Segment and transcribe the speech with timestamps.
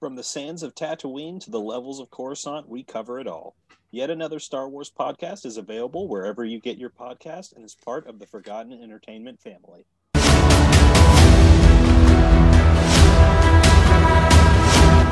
[0.00, 3.54] From the sands of Tatooine to the levels of Coruscant, we cover it all.
[3.90, 8.06] Yet another Star Wars podcast is available wherever you get your podcast and is part
[8.06, 9.84] of the Forgotten Entertainment family.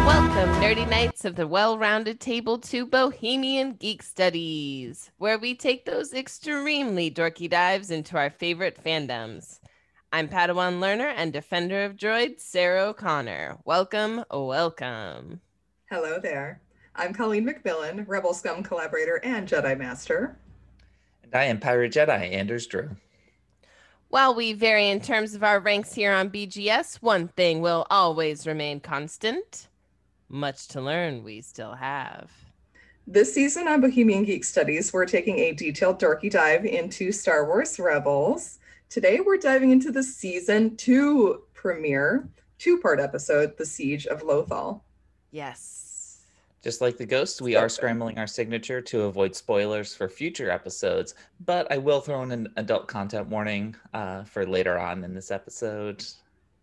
[0.06, 5.84] Welcome, nerdy knights of the well rounded table, to Bohemian Geek Studies, where we take
[5.84, 9.60] those extremely dorky dives into our favorite fandoms.
[10.10, 13.58] I'm Padawan learner and defender of droids, Sarah O'Connor.
[13.66, 15.42] Welcome, welcome.
[15.90, 16.62] Hello there.
[16.96, 20.38] I'm Colleen McMillan, Rebel Scum collaborator and Jedi Master.
[21.22, 22.88] And I am Pirate Jedi, Anders Drew.
[24.08, 28.46] While we vary in terms of our ranks here on BGS, one thing will always
[28.46, 29.68] remain constant.
[30.30, 32.30] Much to learn we still have.
[33.06, 37.78] This season on Bohemian Geek Studies, we're taking a detailed dorky dive into Star Wars
[37.78, 38.58] Rebels.
[38.91, 42.27] Today, we're diving into the season two premiere,
[42.58, 44.81] two part episode, The Siege of Lothal.
[45.31, 46.25] Yes.
[46.62, 51.14] Just like the ghost, we are scrambling our signature to avoid spoilers for future episodes,
[51.44, 55.31] but I will throw in an adult content warning uh, for later on in this
[55.31, 56.03] episode,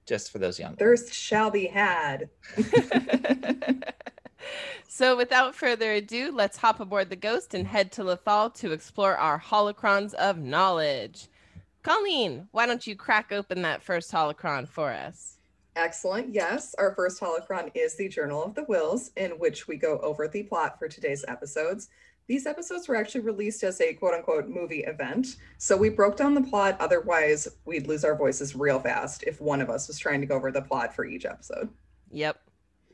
[0.07, 0.75] just for those young.
[0.77, 2.29] Thirst shall be had.
[4.87, 9.15] so, without further ado, let's hop aboard the Ghost and head to Lothal to explore
[9.15, 11.27] our holocrons of knowledge.
[11.85, 15.37] Colleen, why don't you crack open that first holocron for us?
[15.75, 16.33] Excellent.
[16.33, 20.27] Yes, our first holocron is the Journal of the Whills, in which we go over
[20.27, 21.89] the plot for today's episodes.
[22.25, 25.35] These episodes were actually released as a quote unquote movie event.
[25.59, 26.75] So we broke down the plot.
[26.79, 30.33] Otherwise, we'd lose our voices real fast if one of us was trying to go
[30.33, 31.69] over the plot for each episode.
[32.09, 32.41] Yep.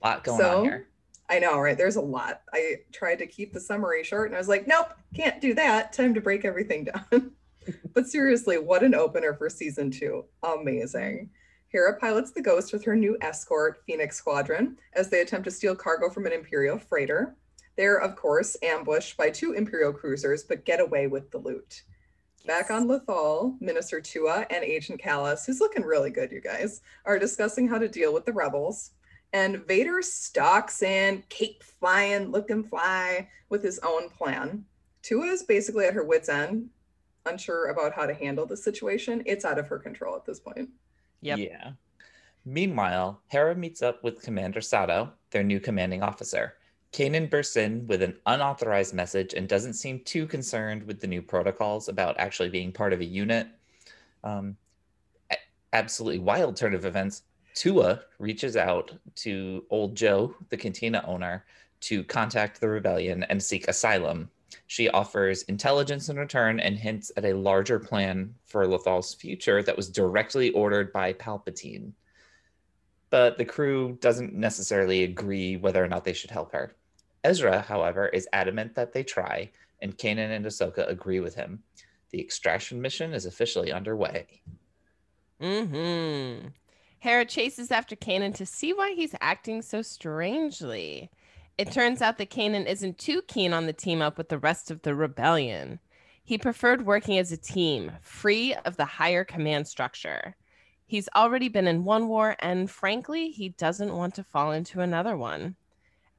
[0.02, 0.90] A lot going so, on here.
[1.29, 1.78] I know, right?
[1.78, 2.41] There's a lot.
[2.52, 5.94] I tried to keep the summary short and I was like, nope, can't do that.
[5.94, 7.31] Time to break everything down.
[7.94, 10.25] but seriously, what an opener for season two.
[10.44, 11.29] Amazing.
[11.67, 15.75] Hera pilots the Ghost with her new escort, Phoenix Squadron, as they attempt to steal
[15.75, 17.38] cargo from an Imperial freighter.
[17.77, 21.83] They're, of course, ambushed by two Imperial cruisers, but get away with the loot.
[22.44, 22.45] Yes.
[22.45, 27.17] Back on Lothal, Minister Tua and Agent Kallus, who's looking really good, you guys, are
[27.17, 28.91] discussing how to deal with the rebels.
[29.31, 34.66] And Vader stalks in, cape flying, looking fly, with his own plan.
[35.03, 36.69] Tua is basically at her wits' end,
[37.26, 39.24] unsure about how to handle the situation.
[39.26, 40.70] It's out of her control at this point.
[41.22, 41.40] Yep.
[41.40, 41.72] Yeah.
[42.46, 46.56] Meanwhile, Hera meets up with Commander Sato, their new commanding officer.
[46.92, 51.22] Kanan bursts in with an unauthorized message and doesn't seem too concerned with the new
[51.22, 53.48] protocols about actually being part of a unit.
[54.24, 54.58] Um,
[55.74, 57.24] absolutely wild turn of events.
[57.53, 61.46] Tua reaches out to old Joe, the cantina owner,
[61.82, 64.30] to contact the rebellion and seek asylum.
[64.72, 69.76] She offers intelligence in return and hints at a larger plan for Lothal's future that
[69.76, 71.92] was directly ordered by Palpatine.
[73.09, 76.74] But the crew doesn't necessarily agree whether or not they should help her.
[77.26, 79.52] Ezra, however, is adamant that they try,
[79.82, 81.62] and Kanan and Ahsoka agree with him.
[82.12, 84.42] The extraction mission is officially underway.
[85.42, 86.48] Mm-hmm.
[87.00, 91.12] Hera chases after Kanan to see why he's acting so strangely.
[91.61, 94.72] It turns out that Kanan isn't too keen on the team up with the rest
[94.72, 95.77] of the rebellion.
[96.23, 100.35] He preferred working as a team, free of the higher command structure.
[100.87, 105.16] He's already been in one war, and frankly, he doesn't want to fall into another
[105.16, 105.55] one.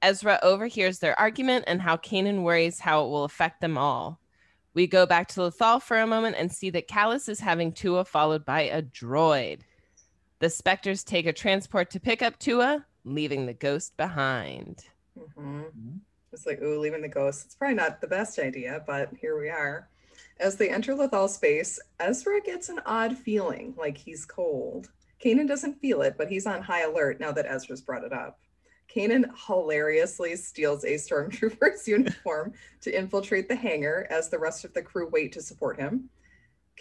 [0.00, 4.20] Ezra overhears their argument and how Kanan worries how it will affect them all.
[4.74, 8.04] We go back to Lothal for a moment and see that Kallus is having Tua
[8.04, 9.62] followed by a droid.
[10.38, 14.84] The Spectres take a transport to pick up Tua, leaving the ghost behind.
[15.18, 15.96] Mm-hmm.
[16.32, 17.44] It's like, ooh, leaving the ghost.
[17.44, 19.88] It's probably not the best idea, but here we are.
[20.40, 24.90] As they enter Lothal space, Ezra gets an odd feeling like he's cold.
[25.22, 28.40] Kanan doesn't feel it, but he's on high alert now that Ezra's brought it up.
[28.94, 34.82] Kanan hilariously steals a stormtrooper's uniform to infiltrate the hangar as the rest of the
[34.82, 36.08] crew wait to support him.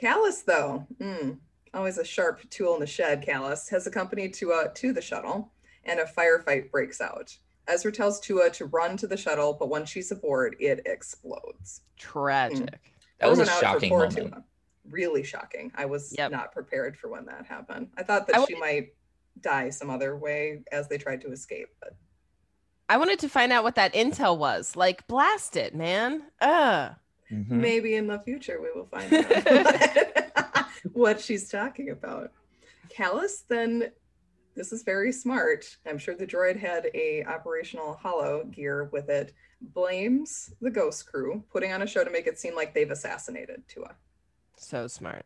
[0.02, 1.38] Kallus, though, mm,
[1.74, 5.52] always a sharp tool in the shed, Kallus, has accompanied Tua to the shuttle,
[5.86, 7.38] and a firefight breaks out.
[7.72, 11.82] Ezra tells Tua to run to the shuttle, but when she's aboard, it explodes.
[11.98, 12.80] Tragic.
[13.20, 14.16] That was a Pouring out for shocking moment.
[14.16, 14.44] Tua.
[14.90, 15.72] Really shocking.
[15.76, 16.32] I was Yep.
[16.32, 17.90] not prepared for when that happened.
[17.98, 18.94] I thought that I she might
[19.40, 21.96] die some other way as they tried to escape, but
[22.90, 24.76] I wanted to find out what that intel was.
[24.76, 26.24] Like, blast it, man.
[26.42, 26.96] Ugh.
[27.32, 27.48] Mhm.
[27.50, 32.34] maybe in the future we will find out what she's talking about.
[32.90, 33.92] Kallus then
[34.56, 35.78] this is very smart.
[35.88, 39.34] I'm sure the droid had a operational hollow gear with it.
[39.62, 43.62] Blames the ghost crew, putting on a show to make it seem like they've assassinated
[43.68, 43.96] Tua.
[44.58, 45.26] So smart.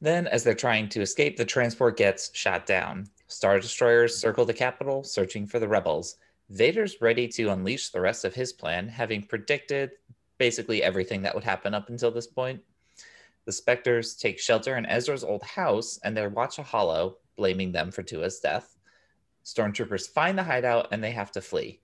[0.00, 3.08] Then, as they're trying to escape, the transport gets shot down.
[3.28, 6.18] Star destroyers circle the capital, searching for the rebels.
[6.50, 9.92] Vader's ready to unleash the rest of his plan, having predicted
[10.38, 12.60] basically everything that would happen up until this point.
[13.46, 17.90] The Spectres take shelter in Ezra's old house and they watch a holo, blaming them
[17.90, 18.76] for Tua's death.
[19.44, 21.80] Stormtroopers find the hideout and they have to flee.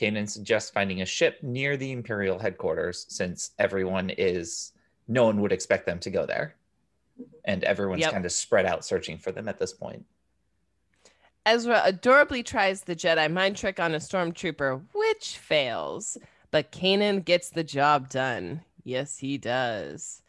[0.00, 4.72] Kanan suggests finding a ship near the Imperial headquarters since everyone is,
[5.06, 6.56] no one would expect them to go there
[7.20, 7.30] mm-hmm.
[7.44, 8.12] and everyone's Yep.
[8.12, 10.04] kind of spread out searching for them at this point.
[11.46, 16.16] Ezra adorably tries the Jedi mind trick on a stormtrooper, which fails.
[16.50, 18.62] But Kanan gets the job done.
[18.82, 20.22] Yes, he does.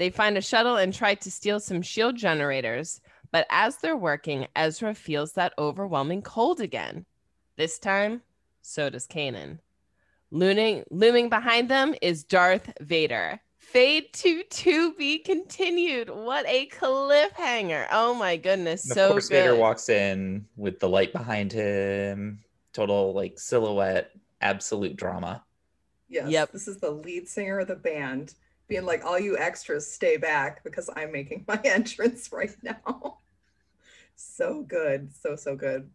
[0.00, 3.02] They find a shuttle and try to steal some shield generators.
[3.32, 7.04] But as they're working, Ezra feels that overwhelming cold again.
[7.58, 8.22] This time,
[8.62, 9.58] so does Kanan.
[10.30, 13.40] Looming, looming behind them is Darth Vader.
[13.58, 16.08] Fade to to be continued.
[16.08, 17.86] What a cliffhanger!
[17.92, 19.42] Oh my goodness, And of so course, good.
[19.42, 22.42] Vader walks in with the light behind him,
[22.72, 25.44] total like silhouette, absolute drama.
[26.08, 26.52] Yes, Yep.
[26.52, 28.34] this is the lead singer of the band
[28.70, 33.18] being like, all you extras stay back because I'm making my entrance right now.
[34.16, 35.10] so good.
[35.14, 35.90] So, so good.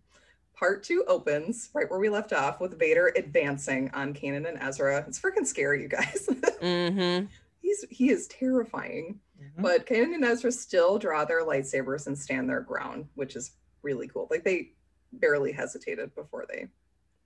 [0.53, 5.03] Part two opens right where we left off with Vader advancing on Kanan and Ezra.
[5.07, 6.29] It's freaking scary, you guys.
[6.61, 7.25] Mm-hmm.
[7.61, 9.19] He's he is terrifying.
[9.57, 13.51] But Kanan and Ezra still draw their lightsabers and stand their ground, which is
[13.83, 14.27] really cool.
[14.31, 14.71] Like they
[15.13, 16.67] barely hesitated before they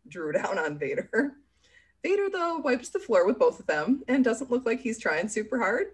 [0.10, 1.34] drew down on Vader.
[2.04, 5.28] Vader, though, wipes the floor with both of them and doesn't look like he's trying
[5.28, 5.88] super hard.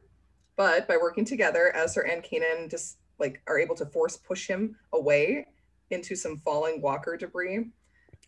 [0.55, 4.77] But by working together, Ezra and Kanan just like are able to force push him
[4.93, 5.47] away
[5.89, 7.69] into some falling walker debris.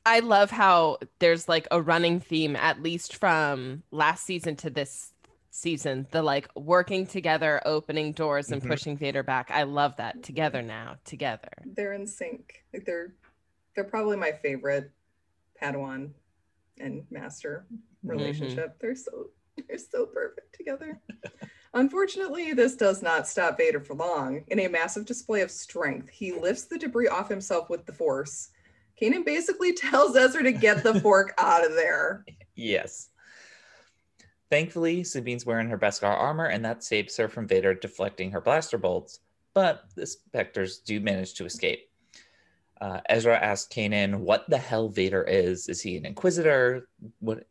[0.05, 5.13] I love how there's like a running theme, at least from last season to this
[5.49, 8.67] season, the like working together, opening doors and Mhm.
[8.67, 9.49] pushing Vader back.
[9.51, 11.49] I love that together now, together.
[11.65, 12.63] They're in sync.
[12.73, 13.13] Like they're
[13.75, 14.91] they're probably my favorite
[15.61, 16.11] Padawan
[16.79, 18.09] and master mm-hmm.
[18.09, 18.79] relationship.
[18.79, 19.29] They're so
[19.67, 20.99] they're so perfect together.
[21.73, 24.43] Unfortunately, this does not stop Vader for long.
[24.47, 28.49] In a massive display of strength, he lifts the debris off himself with the Force.
[29.01, 32.25] Kanan basically tells Ezra to get the fork out of there.
[32.55, 33.09] Yes.
[34.49, 38.77] Thankfully, Sabine's wearing her Beskar armor, and that saves her from Vader deflecting her blaster
[38.77, 39.19] bolts.
[39.53, 41.86] But the Spectres do manage to escape.
[42.79, 45.67] Uh, Ezra asks Kanan what the hell Vader is.
[45.67, 46.87] Is he an Inquisitor?
[47.19, 47.47] What?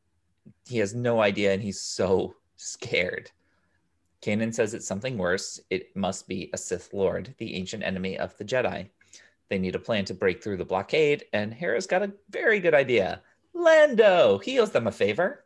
[0.67, 3.31] He has no idea, and he's so scared.
[4.23, 5.61] Kanan says it's something worse.
[5.71, 8.89] It must be a Sith Lord, the ancient enemy of the Jedi.
[9.49, 12.75] They need a plan to break through the blockade, and Hera's got a very good
[12.75, 13.23] idea.
[13.53, 15.45] Lando, he owes them a favor.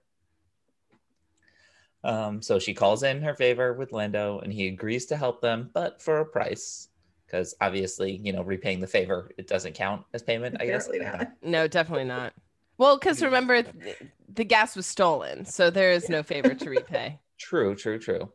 [2.02, 5.70] Um, so she calls in her favor with Lando, and he agrees to help them,
[5.74, 6.88] but for a price,
[7.30, 10.56] because obviously, you know, repaying the favor it doesn't count as payment.
[10.60, 10.86] I guess.
[10.86, 12.32] Apparently I don't No, definitely not.
[12.78, 13.26] Well, because mm-hmm.
[13.26, 17.20] remember, th- the gas was stolen, so there is no favor to repay.
[17.38, 18.30] True, true, true.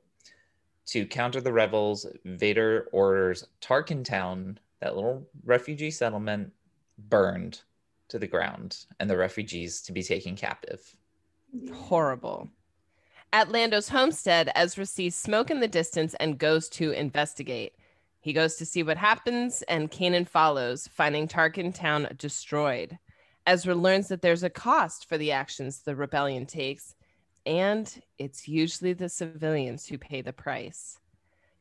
[0.88, 6.52] To counter the rebels, Vader orders Tarkin Town, that little refugee settlement,
[6.98, 7.62] burned
[8.08, 10.96] to the ground, and the refugees to be taken captive.
[11.72, 12.50] Horrible.
[13.32, 17.74] At Lando's homestead, Ezra sees smoke in the distance and goes to investigate.
[18.26, 22.98] He goes to see what happens, and Kanan follows, finding Tarkin Town destroyed.
[23.46, 26.96] Ezra learns that there's a cost for the actions the rebellion takes,
[27.46, 30.98] and it's usually the civilians who pay the price.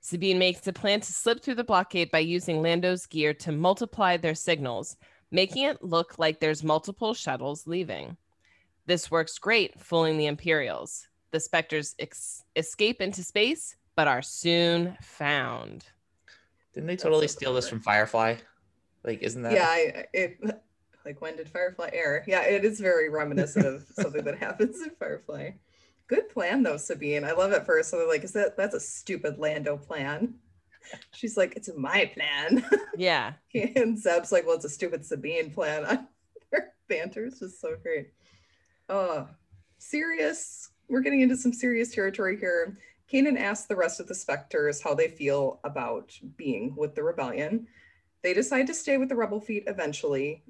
[0.01, 4.17] Sabine makes a plan to slip through the blockade by using Lando's gear to multiply
[4.17, 4.97] their signals,
[5.31, 8.17] making it look like there's multiple shuttles leaving.
[8.87, 11.09] This works great, fooling the Imperials.
[11.31, 15.85] The Spectres ex- escape into space, but are soon found.
[16.75, 18.37] Didn't they totally steal this from Firefly?
[19.05, 19.53] Like, isn't that?
[19.53, 20.39] Yeah, I, it
[21.05, 22.25] Like when did Firefly air?
[22.27, 25.51] Yeah, it is very reminiscent of something that happens in Firefly.
[26.07, 27.25] Good plan though, Sabine.
[27.25, 27.91] I love it first.
[27.91, 30.35] So they're like, is that that's a stupid Lando plan?
[31.13, 32.65] She's like, it's my plan.
[32.97, 33.33] Yeah.
[33.53, 36.07] and Zeb's like, well, it's a stupid Sabine plan.
[36.53, 38.13] Their banter is just so great.
[38.89, 39.27] Oh,
[39.79, 40.71] serious.
[40.89, 42.79] We're getting into some serious territory here.
[43.13, 47.67] Kanan asks the rest of the Spectres how they feel about being with the rebellion.
[48.23, 50.43] They decide to stay with the rebel fleet eventually,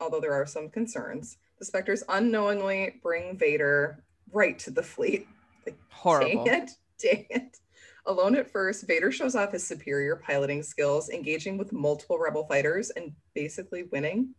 [0.00, 1.36] although there are some concerns.
[1.58, 5.26] The Spectres unknowingly bring Vader right to the fleet.
[5.66, 6.44] Like, Horrible.
[6.44, 6.70] Dang it.
[6.98, 7.56] Dang it.
[8.04, 12.90] Alone at first, Vader shows off his superior piloting skills, engaging with multiple rebel fighters
[12.90, 14.34] and basically winning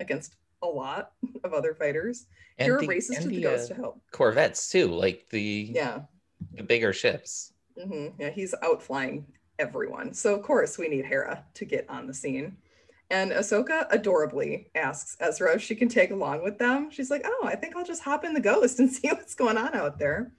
[0.00, 1.12] against a lot
[1.44, 2.28] of other fighters.
[2.56, 4.00] Hera the- races to and the the, uh, ghost to help.
[4.10, 6.00] Corvettes too, like the Yeah.
[6.54, 7.52] The bigger ships.
[7.80, 9.26] hmm Yeah, he's outflying
[9.58, 10.12] everyone.
[10.14, 12.56] So of course we need Hera to get on the scene.
[13.10, 16.90] And Ahsoka adorably asks Ezra if she can take along with them.
[16.90, 19.58] She's like, "Oh, I think I'll just hop in the ghost and see what's going
[19.58, 20.30] on out there."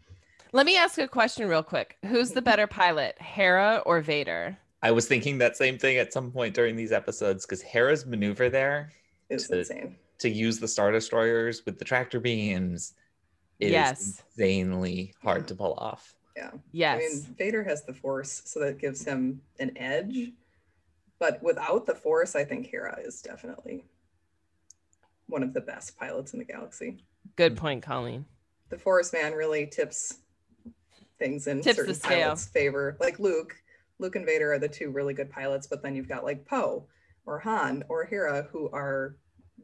[0.53, 1.97] Let me ask a question real quick.
[2.05, 4.57] Who's the better pilot, Hera or Vader?
[4.81, 8.49] I was thinking that same thing at some point during these episodes because Hera's maneuver
[8.49, 8.91] there
[9.29, 9.95] It's insane.
[10.19, 12.93] to use the star destroyers with the tractor beams
[13.61, 14.23] it is Yes.
[14.37, 16.15] insanely hard to pull off.
[16.35, 16.51] Yeah.
[16.71, 16.95] Yes.
[16.95, 20.31] I mean, Vader has the Force, so that gives him an edge.
[21.19, 23.85] But without the Force, I think Hera is definitely
[25.27, 27.05] one of the best pilots in the galaxy.
[27.35, 27.57] Good hmm.
[27.59, 28.25] point, Colleen.
[28.69, 30.19] the Force Man really tips
[31.19, 32.23] things in Tips certain scale.
[32.23, 32.97] pilots' favor.
[32.99, 33.55] Like Luke,
[33.99, 36.87] Luke and Vader are the two really good pilots, but then you've got like Poe
[37.27, 39.17] or Han or Hera who are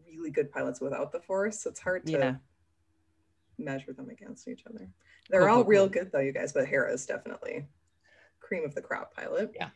[0.07, 1.61] really good pilots without the Force.
[1.61, 2.35] So it's hard to Yeah.
[3.57, 4.89] Measure them against each other.
[5.29, 7.65] They're all real good though, you guys, but Hera is definitely
[8.39, 9.51] cream of the crop pilot.
[9.55, 9.69] Yeah.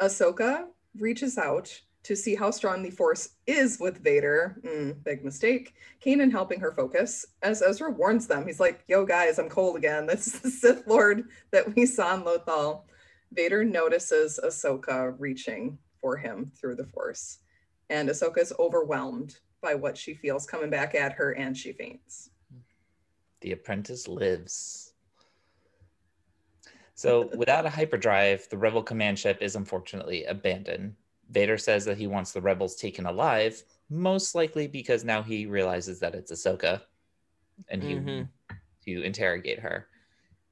[0.00, 0.66] Ahsoka
[0.98, 4.60] reaches out to see how strong the Force is with Vader.
[4.64, 5.74] Mm, big mistake.
[6.04, 7.26] Kanan helping her focus.
[7.42, 10.06] As Ezra warns them, he's like, Yo, guys, I'm cold again.
[10.08, 12.82] This is the Sith Lord that we saw in Lothal.
[13.32, 17.38] Vader notices Ahsoka reaching for him through the Force.
[17.90, 22.30] And Ahsoka is overwhelmed by what she feels coming back at her and she faints.
[23.40, 24.92] The apprentice lives.
[26.94, 30.96] So, without a hyperdrive, the rebel command ship is unfortunately abandoned.
[31.30, 36.00] Vader says that he wants the rebels taken alive, most likely because now he realizes
[36.00, 36.82] that it's Ahsoka
[37.68, 38.28] and he Mhm.
[38.84, 39.88] to interrogate her.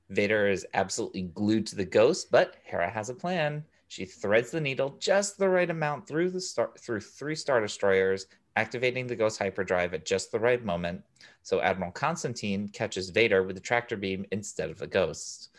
[0.09, 3.64] Vader is absolutely glued to the ghost, but Hera has a plan.
[3.88, 8.26] She threads the needle just the right amount through the star through three star destroyers,
[8.57, 11.03] activating the ghost hyperdrive at just the right moment.
[11.43, 15.51] So Admiral Constantine catches Vader with a tractor beam instead of a ghost.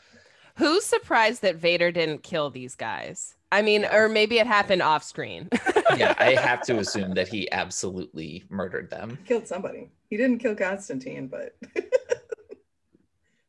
[0.55, 3.35] Who's surprised that Vader didn't kill these guys?
[3.51, 3.95] I mean, Yeah.
[3.95, 5.47] or maybe it happened off screen.
[5.95, 9.19] yeah, I have to assume that he absolutely murdered them.
[9.25, 9.91] Killed somebody.
[10.09, 11.55] He didn't kill Constantine, but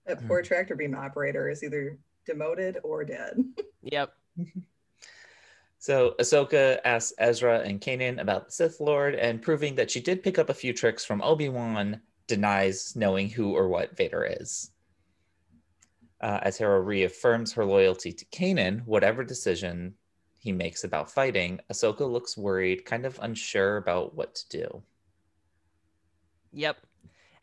[0.07, 0.47] that poor hmm.
[0.47, 3.43] tractor beam operator is either demoted or dead.
[3.83, 4.13] yep.
[5.89, 10.23] So Ahsoka asks Ezra and Kanan about the Sith Lord, and proving that she did
[10.23, 14.71] pick up a few tricks from Obi Wan, denies knowing who or what Vader is.
[16.21, 19.95] Uh, as Hera reaffirms her loyalty to Kanan, whatever decision
[20.39, 24.83] he makes about fighting, Ahsoka looks worried, kind of unsure about what to do.
[26.53, 26.77] Yep.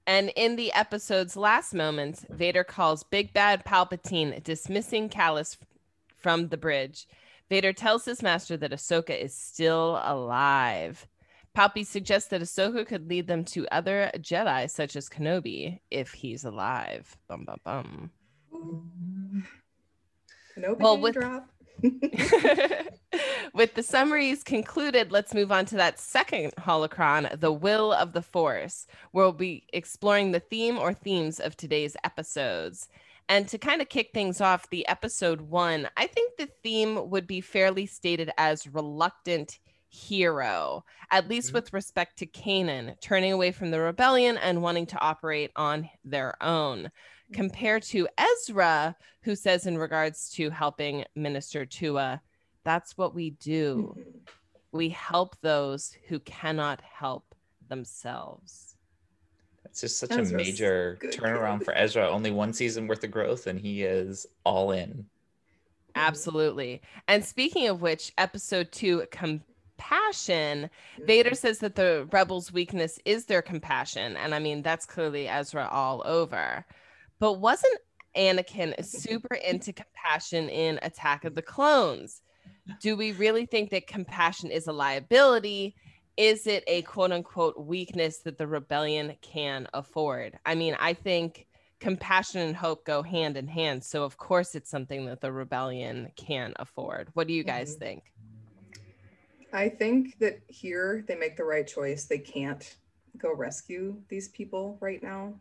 [0.06, 5.58] And in the episode's last moments, Vader calls Big Bad Palpatine, dismissing Kallus
[6.16, 7.08] from the bridge.
[7.50, 11.08] Vader tells his master that Ahsoka is still alive.
[11.56, 16.44] Palpy suggests that Ahsoka could lead them to other Jedi, such as Kenobi, if he's
[16.44, 17.16] alive.
[17.28, 18.12] Bum bum bum.
[20.58, 21.48] Kenobi Well, with- drop.
[23.54, 28.22] With the summaries concluded, let's move on to that second holocron, The Will of the
[28.22, 32.90] Force, where we'll be exploring the theme or themes of today's episodes.
[33.28, 37.26] And to kind of kick things off, the episode one, I think the theme would
[37.26, 41.54] be fairly stated as reluctant hero, at least Mhm.
[41.54, 46.36] with respect to Kanan, turning away from the rebellion and wanting to operate on their
[46.44, 46.92] own
[47.34, 52.22] compared to Ezra, who says in regards to helping Minister Tua,
[52.64, 53.96] that's what we do.
[53.98, 54.30] Mhm.
[54.72, 57.34] We help those who cannot help
[57.68, 58.75] themselves.
[59.76, 61.66] It's just such Ezra's a major good turnaround kid.
[61.66, 62.10] for Ezra.
[62.10, 65.06] Only one season worth of growth, and he is all in.
[65.96, 66.82] Absolutely.
[67.10, 70.70] And speaking of which, episode two, compassion,
[71.06, 74.16] Vader says that the rebels' weakness is their compassion.
[74.16, 76.66] And I mean, that's clearly Ezra all over.
[77.20, 77.78] But wasn't
[78.16, 82.22] Anakin super into compassion in Attack of the Clones?
[82.80, 85.76] Do we really think that compassion is a liability?
[86.18, 90.38] Is it a quote unquote weakness that the rebellion can afford?
[90.46, 91.48] I mean, I think
[91.80, 93.84] compassion and hope go hand in hand.
[93.84, 97.10] So, of course, it's something that the rebellion can afford.
[97.14, 97.80] What do you guys Mhm.
[97.80, 98.04] think?
[99.54, 102.06] I think that here they make the right choice.
[102.06, 102.76] They can't
[103.18, 105.40] go rescue these people right now,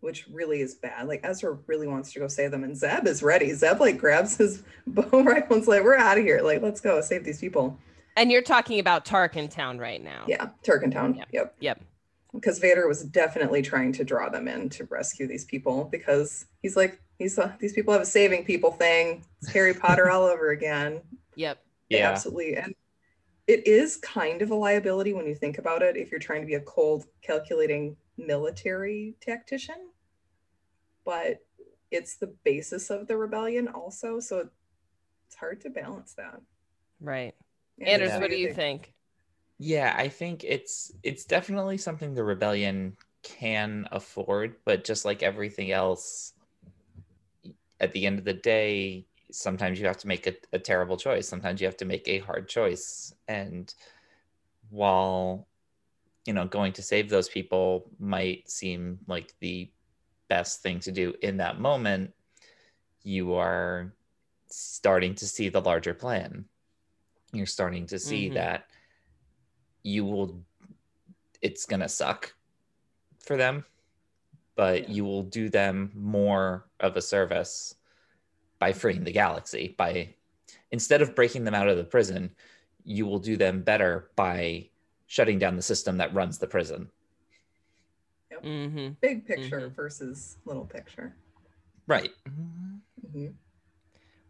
[0.00, 1.08] which really is bad.
[1.08, 3.52] Like Ezra really wants to go save them, and Zeb is ready.
[3.52, 6.40] Zeb like grabs his bow rifle and's like, "We're out of here!
[6.42, 7.78] Like, let's go save these people."
[8.20, 10.24] And you're talking about Tarkin Town right now.
[10.28, 11.14] Yeah, Tarkin Town.
[11.14, 11.24] Yeah.
[11.32, 11.54] Yep.
[11.60, 11.80] Yep.
[12.34, 16.76] Because Vader was definitely trying to draw them in to rescue these people because he's
[16.76, 19.24] like, he's uh, these people have a saving people thing.
[19.40, 21.00] It's Harry Potter all over again.
[21.36, 21.62] Yep.
[21.90, 22.10] They Yeah.
[22.10, 22.56] absolutely.
[22.56, 22.74] And
[23.46, 26.46] it is kind of a liability when you think about it if you're trying to
[26.46, 29.88] be a cold, calculating military tactician.
[31.06, 31.38] But
[31.90, 34.20] it's the basis of the rebellion also.
[34.20, 34.50] So
[35.26, 36.42] it's hard to balance that.
[37.00, 37.34] Right.
[37.80, 38.20] And Anders, Yeah.
[38.20, 38.92] what do you think?
[39.58, 45.70] Yeah, I think it's it's definitely something the rebellion can afford, but just like everything
[45.70, 46.32] else,
[47.78, 51.28] at the end of the day, sometimes you have to make a, a terrible choice.
[51.28, 53.14] Sometimes you have to make a hard choice.
[53.28, 53.72] And
[54.70, 55.46] while
[56.26, 59.70] you know going to save those people might seem like the
[60.28, 62.12] best thing to do in that moment,
[63.02, 63.94] you are
[64.48, 66.44] starting to see the larger plan.
[67.32, 68.34] You're starting to see Mhm.
[68.34, 68.66] that
[69.82, 70.44] you will
[71.42, 72.34] it's going to suck
[73.20, 73.64] for them
[74.56, 74.94] but Yeah.
[74.94, 77.74] you will do them more of a service
[78.58, 80.14] by freeing the galaxy by
[80.70, 82.34] instead of breaking them out of the prison
[82.84, 84.68] you will do them better by
[85.06, 86.90] shutting down the system that runs the prison
[88.42, 88.94] Mm-hmm.
[89.00, 89.74] Big picture Mhm.
[89.74, 91.14] versus little picture.
[91.86, 93.34] right Mhm.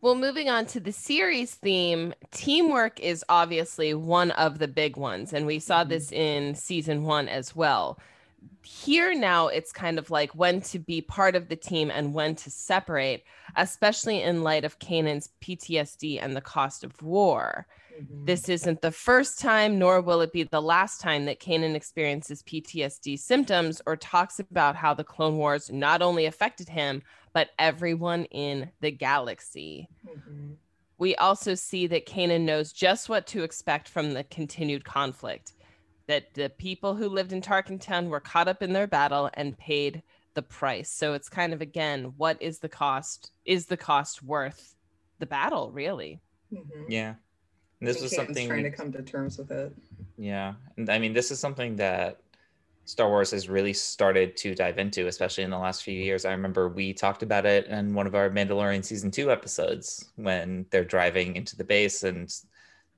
[0.02, 5.34] Well, moving on to the series theme, teamwork is obviously one of the big ones.
[5.34, 5.88] And we saw Mhm.
[5.90, 7.98] this in season one as well.
[8.62, 12.34] Here now, it's kind of like when to be part of the team and when
[12.36, 13.24] to separate,
[13.56, 17.66] especially in light of Kanan's PTSD and the cost of war.
[18.00, 18.24] Mhm.
[18.26, 22.42] This isn't the first time, nor will it be the last time that Kanan experiences
[22.42, 28.24] PTSD symptoms or talks about how the Clone Wars not only affected him, but everyone
[28.26, 29.88] in the galaxy.
[30.06, 30.56] Mhm.
[30.98, 35.52] We also see that Kanan knows just what to expect from the continued conflict.
[36.06, 39.56] That the people who lived in Tarkin Town were caught up in their battle and
[39.56, 40.02] paid
[40.34, 40.90] the price.
[40.90, 43.32] So it's kind of again, what is the cost?
[43.44, 44.76] Is the cost worth
[45.18, 46.20] the battle, really?
[46.52, 46.86] Mhm.
[46.88, 47.14] yeah
[47.80, 49.72] and this is was think Kanan's something trying to come to terms with it.
[50.18, 50.54] Yeah.
[50.76, 52.20] And I mean, this is something that
[52.90, 56.24] Star Wars has really started to dive into, especially in the last few years.
[56.24, 60.66] I remember we talked about it in one of our Mandalorian season two episodes when
[60.70, 62.28] they're driving into the base and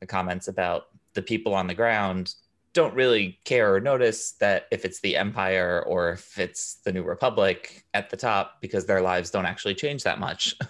[0.01, 2.35] the comments about the people on the ground
[2.73, 7.03] don't really care or notice that if it's the Empire or if it's the New
[7.03, 10.55] Republic at the top because their lives don't actually change that much.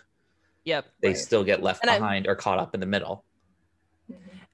[0.64, 0.84] Yep.
[1.00, 1.16] They Right.
[1.18, 3.24] still get left And I'm- behind or caught up in the middle.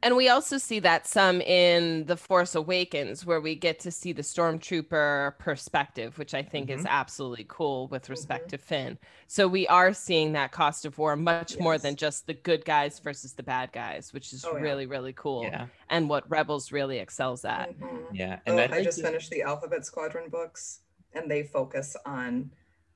[0.00, 4.12] And we also see that some in The Force Awakens, where we get to see
[4.12, 8.96] the stormtrooper perspective, which I think is absolutely cool with respect to Finn.
[9.26, 13.00] So we are seeing that cost of war much more than just the good guys
[13.00, 14.62] versus the bad guys, which is Oh, yeah.
[14.62, 15.42] really, really cool.
[15.42, 15.66] Yeah.
[15.90, 17.68] And what Rebels really excels at.
[17.80, 18.06] Mhm.
[18.12, 18.38] Yeah.
[18.46, 20.80] Oh, And I just finished the Alphabet Squadron books,
[21.12, 22.52] and they focus on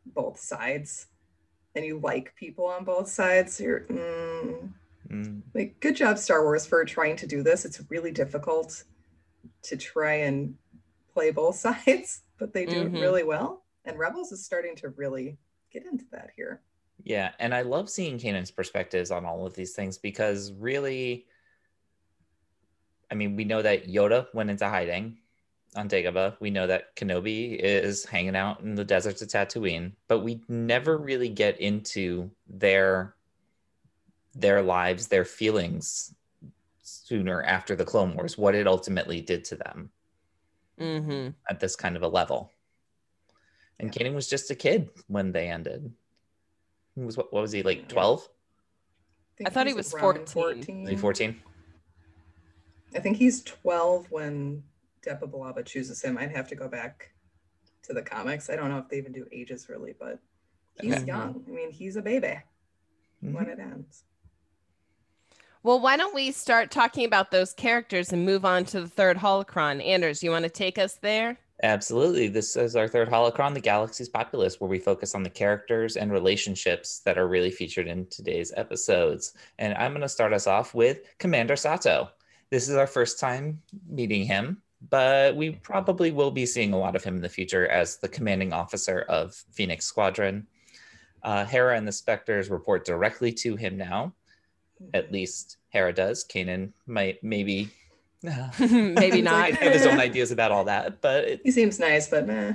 [0.06, 1.08] both sides,
[1.74, 3.60] and you like people on both sides.
[3.60, 4.72] You're mm,
[5.12, 7.64] Mm, like, good job, Star Wars, for trying to do this.
[7.64, 8.84] It's really difficult
[9.62, 10.56] to try and
[11.12, 12.86] play both sides, but they do Mhm.
[12.94, 13.64] it really well.
[13.84, 15.38] And Rebels is starting to really
[15.70, 16.62] get into that here.
[17.04, 21.26] Yeah, and I love seeing Kanan's perspectives on all of these things because really,
[23.10, 25.18] I mean, we know that Yoda went into hiding
[25.74, 26.36] on Dagobah.
[26.40, 30.96] We know that Kenobi is hanging out in the deserts of Tatooine, but we never
[30.96, 33.16] really get into their
[34.34, 36.14] their lives, their feelings
[36.82, 39.90] sooner after the Clone Wars, what it ultimately did to them
[40.78, 42.50] hmm at this kind of a level.
[43.78, 45.92] And Kanan was just a kid when they ended.
[46.94, 47.88] He was what, what was he like Yeah.
[47.88, 48.28] 12?
[49.44, 50.82] I thought he was around 14.
[50.82, 51.40] Was he 14?
[52.94, 54.62] I think he's 12 when
[55.06, 56.16] Depa Billaba chooses him.
[56.16, 57.12] I'd have to go back
[57.84, 58.48] to the comics.
[58.50, 60.18] I don't know if they even do ages really, but
[60.74, 61.06] he's Okay.
[61.06, 61.44] young.
[61.48, 62.38] I mean, he's a baby
[63.24, 63.34] Mhm.
[63.34, 64.04] when it ends.
[65.64, 69.16] Well, why don't we start talking about those characters and move on to the third
[69.16, 69.84] holocron?
[69.84, 71.38] Anders, you want to take us there?
[71.62, 72.26] Absolutely.
[72.26, 76.10] This is our third holocron, the Galaxy's Populace, where we focus on the characters and
[76.10, 79.34] relationships that are really featured in today's episodes.
[79.60, 82.10] And I'm going to start us off with Commander Sato.
[82.50, 86.96] This is our first time meeting him, but we probably will be seeing a lot
[86.96, 90.48] of him in the future as the commanding officer of Phoenix Squadron.
[91.22, 94.12] Uh, Hera and the Spectres report directly to him now.
[94.94, 96.24] At least Hera does.
[96.24, 97.70] Kanan might maybe
[98.60, 99.50] Maybe not.
[99.50, 102.54] like- have his own ideas about all that, but it, He seems nice, but meh.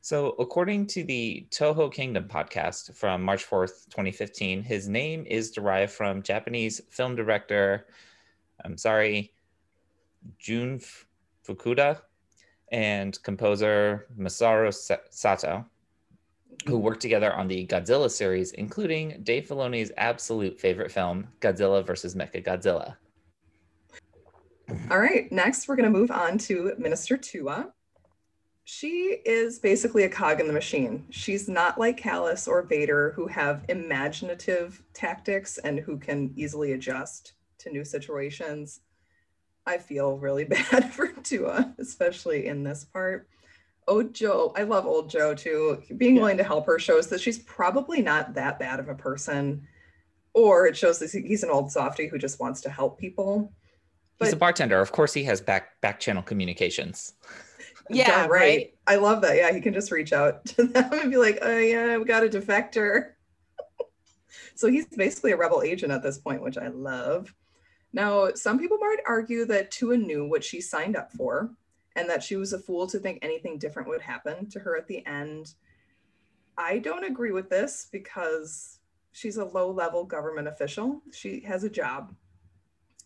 [0.00, 5.92] So, according to the Toho Kingdom podcast from March 4th, 2015, his name is derived
[5.92, 7.86] from Japanese film director,
[8.64, 9.32] I'm sorry,
[10.38, 11.04] Jun F-
[11.46, 12.00] Fukuda,
[12.72, 15.66] and composer Masaru Sa- Sato,
[16.66, 22.14] who worked together on the Godzilla series, including Dave Filoni's absolute favorite film, Godzilla vs.
[22.14, 22.96] Mechagodzilla.
[24.90, 27.72] All right, next we're going to move on to Minister Tua.
[28.64, 31.06] She is basically a cog in the machine.
[31.08, 37.32] She's not like Kallus or Vader, who have imaginative tactics and who can easily adjust
[37.60, 38.80] to new situations.
[39.64, 43.26] I feel really bad for Tua, especially in this part.
[43.88, 45.82] Old Joe, I love old Joe too.
[45.96, 46.20] Being Yeah.
[46.22, 49.66] willing to help her shows that she's probably not that bad of a person,
[50.34, 53.52] or it shows that he's an old softy who just wants to help people.
[54.18, 54.80] But, He's a bartender.
[54.80, 57.14] Of course, he has back back channel communications.
[57.90, 58.74] Yeah, Darn right.
[58.86, 59.36] I love that.
[59.36, 62.22] Yeah, he can just reach out to them and be like, "Oh yeah, we got
[62.22, 63.12] a defector."
[64.54, 67.34] so he's basically a rebel agent at this point, which I love.
[67.94, 71.50] Now, some people might argue that Tua knew what she signed up for,
[71.96, 74.86] and that she was a fool to think anything different would happen to her at
[74.86, 75.54] the end.
[76.56, 78.78] I don't agree with this because
[79.12, 81.02] she's a low-level government official.
[81.12, 82.14] She has a job,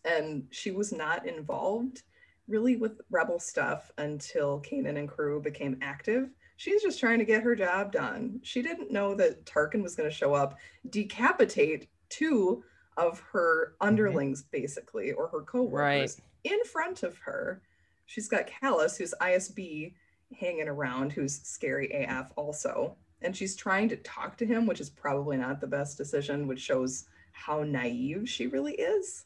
[0.05, 2.03] and she was not involved
[2.47, 6.29] really with rebel stuff until Kanan and crew became active.
[6.57, 8.39] She's just trying to get her job done.
[8.43, 10.57] She didn't know that Tarkin was going to show up,
[10.89, 12.63] decapitate two
[12.97, 13.87] of her mm-hmm.
[13.87, 17.61] underlings, basically, or her coworkers in front of her.
[18.05, 19.93] She's got Kallus, who's ISB,
[20.39, 22.95] hanging around, who's scary AF also.
[23.21, 26.59] And she's trying to talk to him, which is probably not the best decision, which
[26.59, 29.25] shows how naive she really is.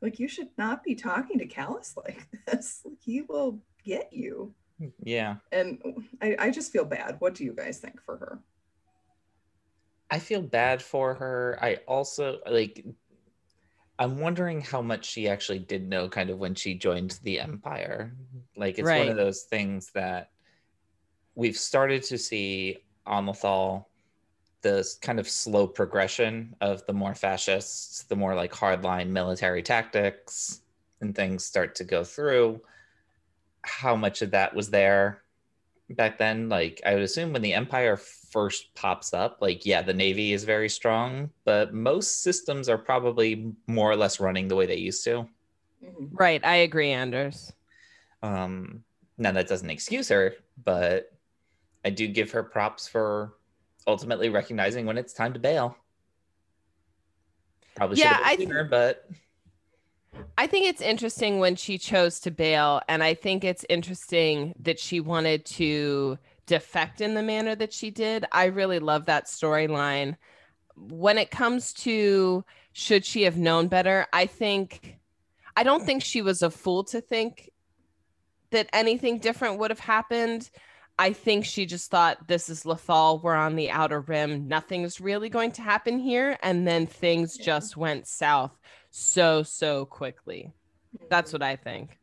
[0.00, 2.82] Like, you should not be talking to Kallus like this.
[2.84, 4.54] Like, he will get you.
[5.02, 5.36] Yeah.
[5.52, 5.78] And
[6.20, 7.16] I, I just feel bad.
[7.18, 8.38] What do you guys think for her?
[10.10, 11.58] I feel bad for her.
[11.60, 12.84] I also like
[13.98, 18.14] I'm wondering how much she actually did know kind of when she joined the empire.
[18.56, 20.30] Like it's one of those things that
[21.34, 23.86] we've started to see on Lothal
[24.62, 30.62] this kind of slow progression of the more fascists, the more like hardline military tactics
[31.00, 32.60] and things start to go through.
[33.62, 35.22] How much of that was there
[35.90, 36.48] back then?
[36.48, 40.44] Like I would assume when the empire first pops up, like yeah, the navy is
[40.44, 45.04] very strong, but most systems are probably more or less running the way they used
[45.04, 45.28] to.
[45.84, 46.08] Mhm.
[46.12, 46.44] Right.
[46.44, 47.52] I agree, Anders.
[48.22, 48.84] Um,
[49.18, 51.12] now that doesn't excuse her, but
[51.84, 53.34] I do give her props for
[53.86, 55.76] ultimately recognizing when it's time to bail.
[57.76, 59.08] Probably should Yeah, have I been th- sooner, but
[60.38, 64.78] I think it's interesting when she chose to bail, and I think it's interesting that
[64.78, 68.24] she wanted to defect in the manner that she did.
[68.32, 70.16] I really love that storyline.
[70.76, 74.98] When it comes to should she have known better, I think
[75.56, 77.50] I don't think she was a fool to think
[78.50, 80.50] that anything different would have happened.
[80.98, 83.22] I think she just thought this is Lothal.
[83.22, 84.48] We're on the outer rim.
[84.48, 86.38] Nothing's really going to happen here.
[86.42, 87.44] And then things Yeah.
[87.46, 88.58] just went south
[88.98, 90.50] so, so quickly.
[91.10, 91.98] That's what I think.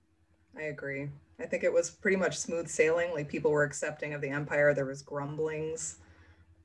[0.56, 1.10] I agree.
[1.40, 3.12] I think it was pretty much smooth sailing.
[3.12, 4.76] Like people were accepting of the empire.
[4.76, 5.98] There was grumblings,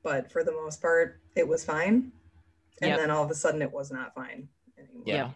[0.03, 2.11] but for the most part, it was fine.
[2.81, 2.99] And Yep.
[2.99, 5.03] then all of a sudden, it was not fine anymore.
[5.05, 5.31] Yeah.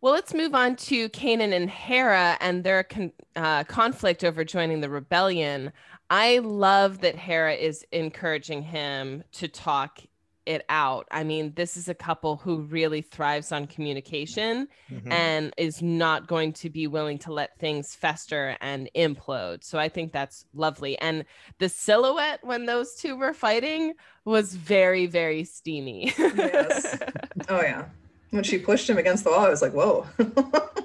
[0.00, 4.80] Well, let's move on to Kanan and Hera and their con- uh, conflict over joining
[4.80, 5.70] the rebellion.
[6.08, 10.00] I love that Hera is encouraging him to talk
[10.46, 11.06] it out.
[11.10, 15.12] I mean, this is a couple who really thrives on communication Mhm.
[15.12, 19.64] and is not going to be willing to let things fester and implode.
[19.64, 20.98] So I think that's lovely.
[20.98, 21.24] And
[21.58, 26.12] the silhouette when those two were fighting was very, very steamy.
[26.18, 26.98] Yes.
[27.48, 27.86] Oh yeah.
[28.30, 30.06] When she pushed him against the wall, I was like, "Whoa."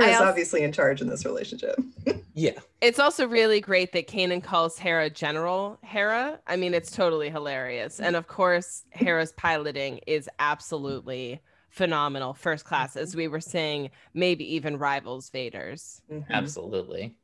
[0.00, 1.76] Hera is also- obviously in charge in this relationship.
[2.34, 2.58] yeah.
[2.80, 6.40] It's also really great that Kanan calls Hera General Hera.
[6.46, 8.00] I mean, it's totally hilarious.
[8.00, 14.54] And of course, Hera's piloting is absolutely phenomenal, first class, as we were saying, maybe
[14.54, 16.02] even rivals Vader's.
[16.10, 16.26] Mhm.
[16.28, 17.14] Absolutely.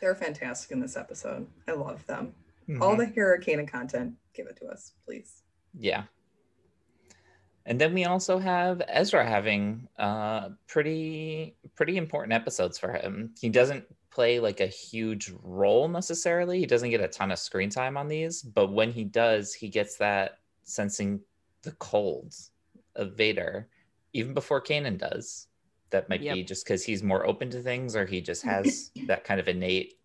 [0.00, 1.46] They're fantastic in this episode.
[1.68, 2.34] I love them.
[2.80, 2.98] All Mhm.
[2.98, 5.42] the Hera Kanan content, give it to us, please.
[5.78, 6.04] Yeah.
[7.66, 13.34] And then we also have Ezra having uh, pretty pretty important episodes for him.
[13.40, 16.60] He doesn't play like a huge role necessarily.
[16.60, 19.68] He doesn't get a ton of screen time on these, but when he does, he
[19.68, 21.20] gets that sensing
[21.62, 22.52] the colds
[22.94, 23.68] of Vader
[24.12, 25.48] even before Kanan does.
[25.90, 29.24] That might be just because he's more open to things or he just has that
[29.24, 29.98] kind of innate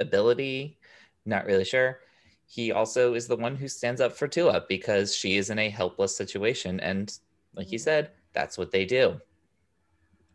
[0.00, 0.78] ability.
[1.24, 2.00] Not really sure.
[2.50, 5.68] He also is the one who stands up for Tua because she is in a
[5.68, 6.80] helpless situation.
[6.80, 7.12] And
[7.54, 9.20] like you said, that's what they do.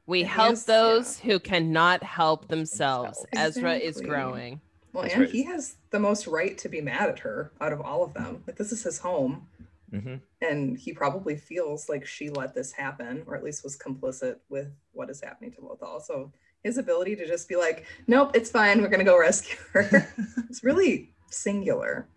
[0.05, 3.25] We And help is- those who cannot help themselves.
[3.31, 3.57] Themselves.
[3.57, 4.61] Ezra is growing.
[4.93, 5.31] Well, That's and right.
[5.31, 8.43] he has the most right to be mad at her out of all of them.
[8.45, 9.47] Like this is his home,
[9.89, 14.35] hmm and he probably feels like she let this happen, or at least was complicit
[14.49, 15.99] with what is happening to Lothal.
[16.01, 16.31] So
[16.63, 18.81] his ability to just be like, "Nope, it's fine.
[18.83, 20.13] We're gonna go rescue her."
[20.49, 22.07] it's really singular.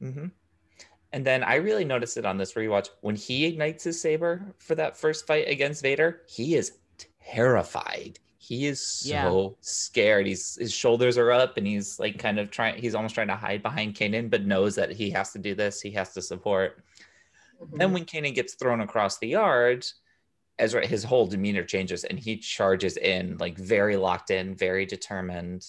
[0.00, 0.26] hmm
[1.12, 4.74] And then I really noticed it on this rewatch when he ignites his saber for
[4.74, 6.22] that first fight against Vader.
[6.28, 6.78] He is
[7.20, 8.18] terrified.
[8.38, 9.56] He is so Yeah.
[9.60, 10.26] scared.
[10.26, 12.80] He's his shoulders are up and he's like kind of trying.
[12.80, 15.80] He's almost trying to hide behind Kanan, but knows that he has to do this.
[15.80, 16.82] He has to support.
[17.72, 19.84] Then when Kanan gets thrown across the yard,
[20.58, 25.66] Ezra his whole demeanor changes and he charges in like very locked in, very determined,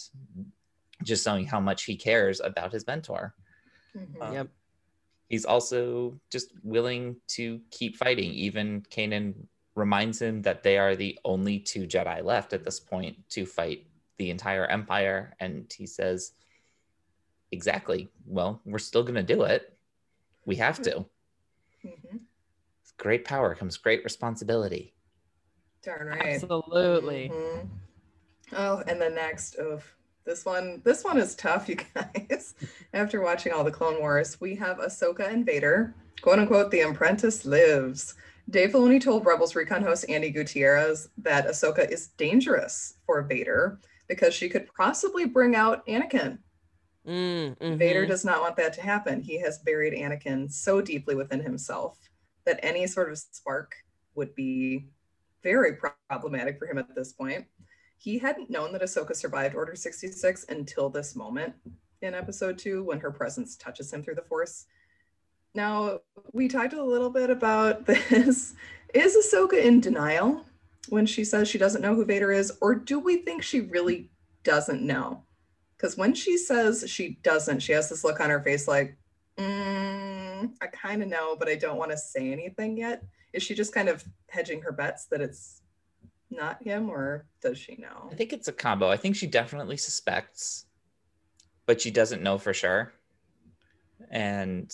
[1.04, 3.34] just showing how much he cares about his mentor.
[3.96, 4.22] Mhm.
[4.22, 4.50] Um, Yep.
[5.30, 8.32] He's also just willing to keep fighting.
[8.34, 13.30] Even Kanan reminds him that they are the only two Jedi left at this point
[13.30, 13.86] to fight
[14.18, 15.36] the entire Empire.
[15.40, 16.34] And he says,
[17.52, 18.10] Exactly.
[18.28, 19.76] Well, we're still going to do it.
[20.46, 21.06] We have to.
[21.84, 22.20] Mhm.
[22.98, 24.94] Great power comes great responsibility.
[25.82, 26.36] Darn right.
[26.36, 27.30] Absolutely.
[27.30, 27.70] Mhm.
[28.52, 29.96] Oh, and the next of
[30.30, 32.54] this one, this one is tough, you guys.
[32.94, 35.94] After watching all the Clone Wars, we have Ahsoka and Vader.
[36.22, 38.14] "Quote unquote," the apprentice lives.
[38.50, 44.34] Dave Filoni told Rebels Recon host Andi Gutierrez that Ahsoka is dangerous for Vader because
[44.34, 46.40] she could possibly bring out Anakin.
[47.08, 48.08] Mm, Vader mhm.
[48.08, 49.22] does not want that to happen.
[49.22, 52.00] He has buried Anakin so deeply within himself
[52.46, 53.76] that any sort of spark
[54.16, 54.90] would be
[55.44, 55.78] very
[56.10, 57.46] problematic for him at this point.
[58.00, 61.54] He hadn't known that Ahsoka survived Order 66 until this moment
[62.02, 64.68] in episode two when her presence touches him through the Force.
[65.54, 66.00] Now,
[66.32, 68.56] we talked a little bit about this.
[68.94, 70.46] Is Ahsoka in denial
[70.88, 74.10] when she says she doesn't know who Vader is, or do we think she really
[74.46, 75.26] doesn't know?
[75.76, 78.98] Because when she says she doesn't, she has this look on her face like,
[79.38, 83.04] mm, I kind of know, but I don't want to say anything yet.
[83.34, 85.64] Is she just kind of hedging her bets that it's
[86.32, 88.10] not him, or does she know?
[88.12, 88.90] I think it's a combo.
[88.90, 90.66] I think she definitely suspects,
[91.66, 92.94] but she doesn't know for sure.
[94.12, 94.74] And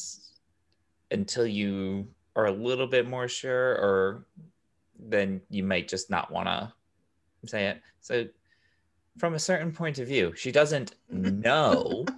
[1.11, 4.25] until you are a little bit more sure, or
[4.99, 6.71] then you might just not want to
[7.45, 7.81] say it.
[8.01, 8.27] So,
[9.17, 12.05] from a certain point of view, she doesn't know.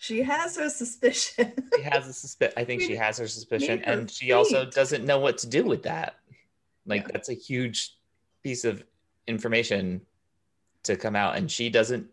[0.00, 1.52] She has her suspicion.
[1.76, 5.18] she has a suspi- I think she has her suspicion, and she also doesn't know
[5.18, 6.16] what to do with that.
[6.88, 7.08] Like Yeah.
[7.12, 7.94] that's a huge
[8.42, 8.82] piece of
[9.28, 10.00] information
[10.84, 12.08] to come out, and she doesn't.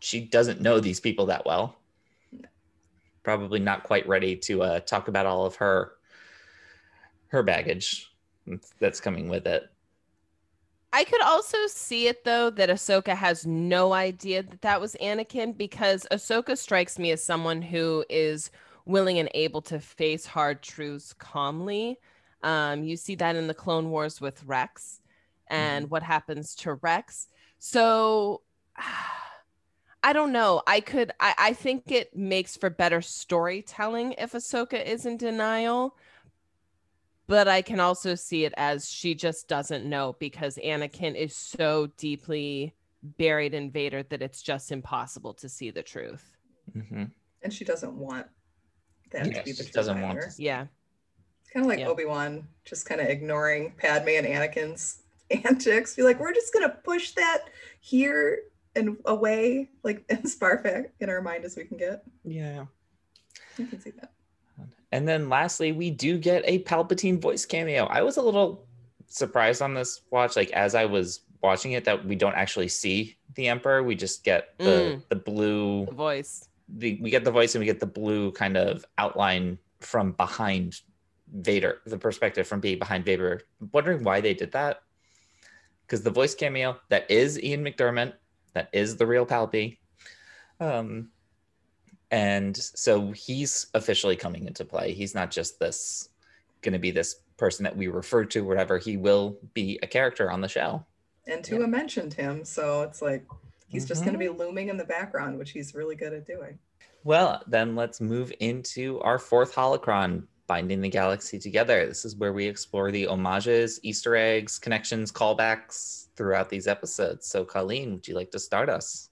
[0.00, 1.76] She doesn't know these people that well.
[3.22, 5.92] Probably not quite ready to uh, talk about all of her
[7.28, 8.12] her baggage
[8.78, 9.70] that's coming with it.
[10.92, 15.56] I could also see it though that Ahsoka has no idea that that was Anakin
[15.56, 18.50] because Ahsoka strikes me as someone who is
[18.84, 21.98] willing and able to face hard truths calmly.
[22.42, 25.00] Um, you see that in the Clone Wars with Rex
[25.48, 27.28] and what happens to Rex.
[27.58, 28.42] So
[30.04, 30.62] I don't know.
[30.66, 35.96] I could I, I think it makes for better storytelling if Ahsoka is in denial
[37.28, 41.86] but I can also see it as she just doesn't know because Anakin is so
[41.96, 46.36] deeply buried in Vader that it's just impossible to see the truth.
[46.76, 47.10] Mhm.
[47.42, 48.26] and she doesn't want
[49.10, 50.30] that to be the she truth doesn't want either.
[50.30, 50.66] to Yeah.
[51.52, 51.88] Kind of like Yeah.
[51.88, 55.02] Obi-Wan just kind of ignoring Padme and Anakin's
[55.44, 55.94] antics.
[55.96, 57.44] Be like, we're just gonna push that
[57.80, 58.42] here
[58.74, 62.04] and away, like as far back in our mind as we can get.
[62.24, 62.66] Yeah.
[63.58, 64.12] You can see that.
[64.92, 67.84] And then lastly, we do get a Palpatine voice cameo.
[67.86, 68.66] I was a little
[69.06, 73.16] surprised on this watch, like as I was watching it, that we don't actually see
[73.34, 73.82] the Emperor.
[73.82, 75.02] We just get the Mm.
[75.08, 76.48] the blue, The voice.
[76.68, 80.80] the we get the voice and we get the blue kind of outline from behind
[81.32, 83.40] Vader, the perspective from being behind Vader.
[83.60, 84.82] I'm wondering why they did that.
[85.86, 88.14] Because the voice cameo that is Ian McDiarmid,
[88.54, 89.78] that is the real Palpy.
[90.60, 91.10] Um,
[92.10, 94.92] And so he's officially coming into play.
[94.92, 96.10] He's not just this
[96.60, 98.76] going to be this person that we refer to, whatever.
[98.78, 100.84] He will be a character on the show.
[101.26, 103.24] And Tua mentioned him, so it's like
[103.66, 106.58] he's just going to be looming in the background, which he's really good at doing.
[107.04, 111.86] Well, then let's move into our fourth holocron, Binding the Galaxy Together.
[111.86, 117.26] This is where we explore the homages, Easter eggs, connections, callbacks throughout these episodes.
[117.26, 119.10] So, Colleen, would you like to start us?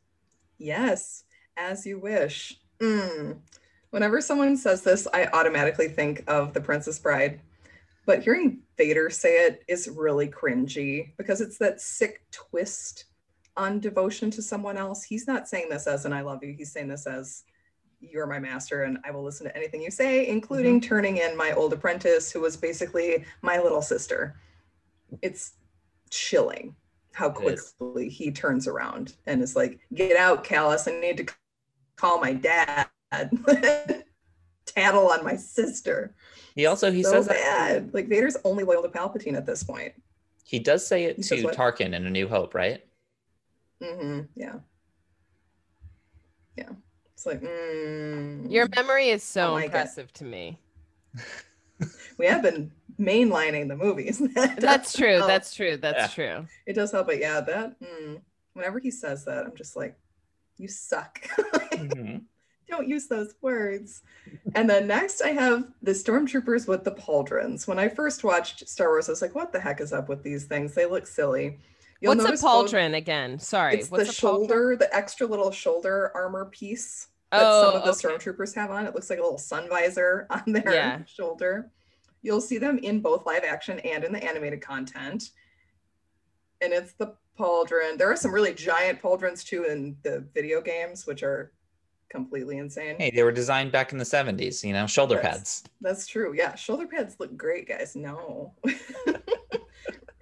[0.58, 1.24] Yes,
[1.56, 2.60] as you wish.
[2.80, 3.38] Mm.
[3.90, 7.40] Whenever someone says this, I automatically think of The Princess Bride.
[8.06, 13.04] But hearing Vader say it is really cringy because it's that sick twist
[13.56, 15.02] on devotion to someone else.
[15.02, 16.54] He's not saying this as an I love you.
[16.56, 17.44] He's saying this as
[18.00, 21.52] you're my master and I will listen to anything you say, including turning in my
[21.52, 24.36] old apprentice, who was basically my little sister.
[25.22, 25.52] It's
[26.10, 26.74] chilling
[27.12, 30.88] how quickly he turns around and is like, Get out, Kallus.
[30.88, 31.26] I need to
[31.96, 32.88] call my dad.
[34.66, 36.14] Tattle on my sister.
[36.54, 37.92] He also he so says that.
[37.92, 39.92] Like Vader's only loyal to Palpatine at this point.
[40.44, 41.48] he does say it He to?
[41.48, 42.84] Tarkin in A New Hope, right?
[43.82, 44.20] Mm-hmm.
[44.36, 44.56] Yeah.
[46.56, 46.70] Yeah.
[47.20, 49.64] It's like, mm, Your memory is so my God.
[49.66, 50.58] impressive to me.
[52.16, 54.22] we have been mainlining the movies.
[54.34, 55.16] That That's does true.
[55.18, 55.26] help.
[55.28, 55.76] That's true.
[55.76, 56.46] That's true.
[56.64, 58.22] it does help, but yeah, that mm,
[58.54, 59.98] whenever he says that, I'm just like,
[60.56, 61.20] you suck.
[61.72, 62.22] Mhm.
[62.68, 64.00] Don't use those words.
[64.54, 67.66] And then next, I have the stormtroopers with the pauldrons.
[67.68, 70.22] When I first watched Star Wars, I was like, what the heck is up with
[70.22, 70.74] these things?
[70.74, 71.58] They look silly.
[72.00, 73.38] You'll What's a notice both- pauldron again?
[73.38, 73.76] Sorry.
[73.76, 74.18] It's What's the a pauldron?
[74.18, 78.16] shoulder, the extra little shoulder armor piece that Oh, some of the okay.
[78.30, 78.86] stormtroopers have on.
[78.86, 81.04] It looks like a little sun visor on their Yeah.
[81.04, 81.70] shoulder.
[82.22, 85.30] You'll see them in both live action and in the animated content.
[86.60, 87.96] And it's the pauldron.
[87.98, 91.52] There are some really giant pauldrons too in the video games, which are
[92.10, 92.96] completely insane.
[92.98, 95.22] Hey, they were designed back in the 70s, you know, shoulder Yes.
[95.22, 95.64] pads.
[95.80, 96.34] That's true.
[96.34, 97.94] Yeah, shoulder pads look great, guys.
[97.96, 98.54] No.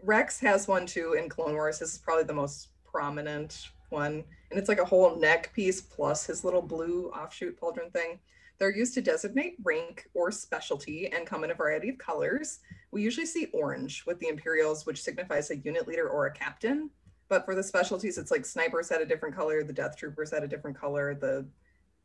[0.09, 1.79] Rex has one too in Clone Wars.
[1.79, 4.25] This is probably the most prominent one.
[4.51, 8.19] And it's like a whole neck piece plus his little blue offshoot pauldron thing.
[8.59, 12.61] They're used to designate rank or specialty and come in a variety of colors.
[12.91, 16.89] We usually see orange with the Imperials, which signifies a unit leader or a captain.
[17.29, 20.43] But for the specialties, it's like snipers had a different color, the death troopers had
[20.43, 21.45] a different color, the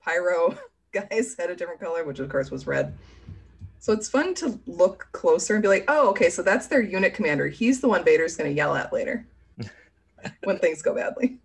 [0.02, 0.58] pyro
[0.92, 2.98] guys had a different color, which of course was red.
[3.84, 7.14] So it's fun to look closer and be like, oh, okay, so that's their unit
[7.14, 7.50] commander.
[7.50, 9.28] He's the one Vader's going to yell at later
[10.46, 11.38] when things go badly.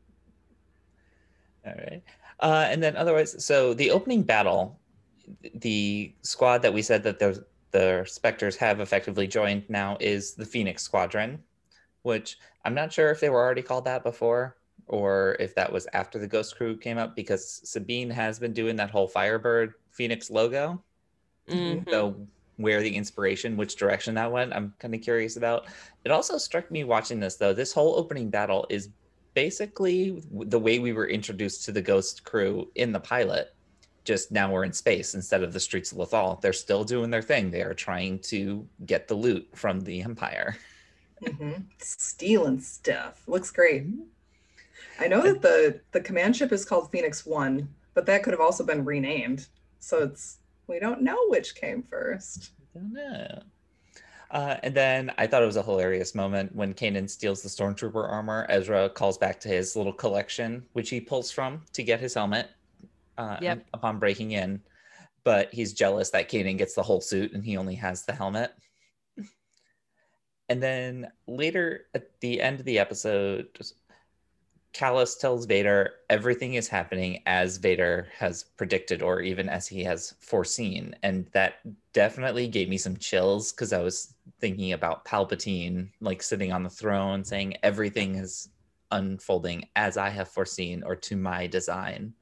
[1.67, 2.01] All right.
[2.39, 4.79] Uh, and then otherwise, so the opening battle,
[5.53, 10.47] the squad that we said that the the Spectres have effectively joined now is the
[10.47, 11.43] Phoenix Squadron,
[12.03, 15.89] which I'm not sure if they were already called that before or if that was
[15.93, 20.31] after the Ghost Crew came up because Sabine has been doing that whole Firebird Phoenix
[20.31, 20.81] logo.
[21.49, 21.89] Mhm.
[21.91, 25.67] So where the inspiration, which direction that went, I'm kind of curious about.
[26.05, 27.53] It also struck me watching this though.
[27.53, 28.89] This whole opening battle is
[29.35, 33.55] basically the way we were introduced to the Ghost Crew in the pilot.
[34.05, 36.41] Just now we're in space instead of the streets of Lothal.
[36.41, 37.51] They're still doing their thing.
[37.51, 40.57] They are trying to get the loot from the Empire.
[41.23, 41.65] Mhm.
[41.79, 43.23] Stealing stuff.
[43.29, 43.85] Looks great.
[44.99, 48.41] I know that the the command ship is called Phoenix One, but that could have
[48.41, 49.47] also been renamed.
[49.79, 52.51] So it's we don't know which came first.
[52.75, 53.43] I don't know.
[54.31, 58.07] Uh, and then I thought it was a hilarious moment when Kanan steals the stormtrooper
[58.09, 58.45] armor.
[58.51, 62.51] Ezra calls back to his little collection, which he pulls from to get his helmet
[63.17, 63.65] uh, Yep.
[63.73, 64.61] upon breaking in.
[65.25, 68.53] But he's jealous that Kanan gets the whole suit and he only has the helmet.
[70.51, 73.49] And then later at the end of the episode,
[74.79, 80.15] Kallus tells Vader everything is happening as Vader has predicted or even as he has
[80.21, 80.95] foreseen.
[81.03, 81.55] And that
[81.93, 86.71] definitely gave me some chills because I was thinking about Palpatine like sitting on the
[86.71, 88.51] throne saying everything is
[88.93, 92.15] unfolding as I have foreseen or to my design.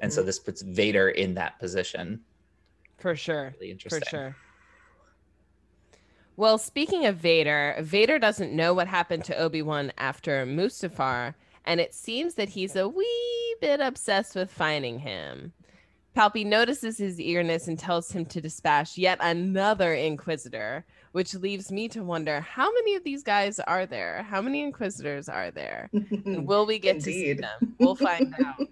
[0.00, 0.26] And so Mhm.
[0.26, 2.24] this puts Vader in that position.
[2.96, 3.54] For sure.
[3.60, 4.34] Really For sure.
[6.36, 11.34] Well, speaking of Vader, Vader doesn't know what happened to Obi-Wan after Mustafar,
[11.64, 15.52] and it seems that he's a wee bit obsessed with finding him.
[16.14, 21.88] Palpy notices his eagerness and tells him to dispatch yet another Inquisitor, which leaves me
[21.88, 24.22] to wonder how many of these guys are there?
[24.22, 25.88] How many Inquisitors are there?
[25.92, 27.76] And will we get to see them?
[27.78, 28.68] We'll find out.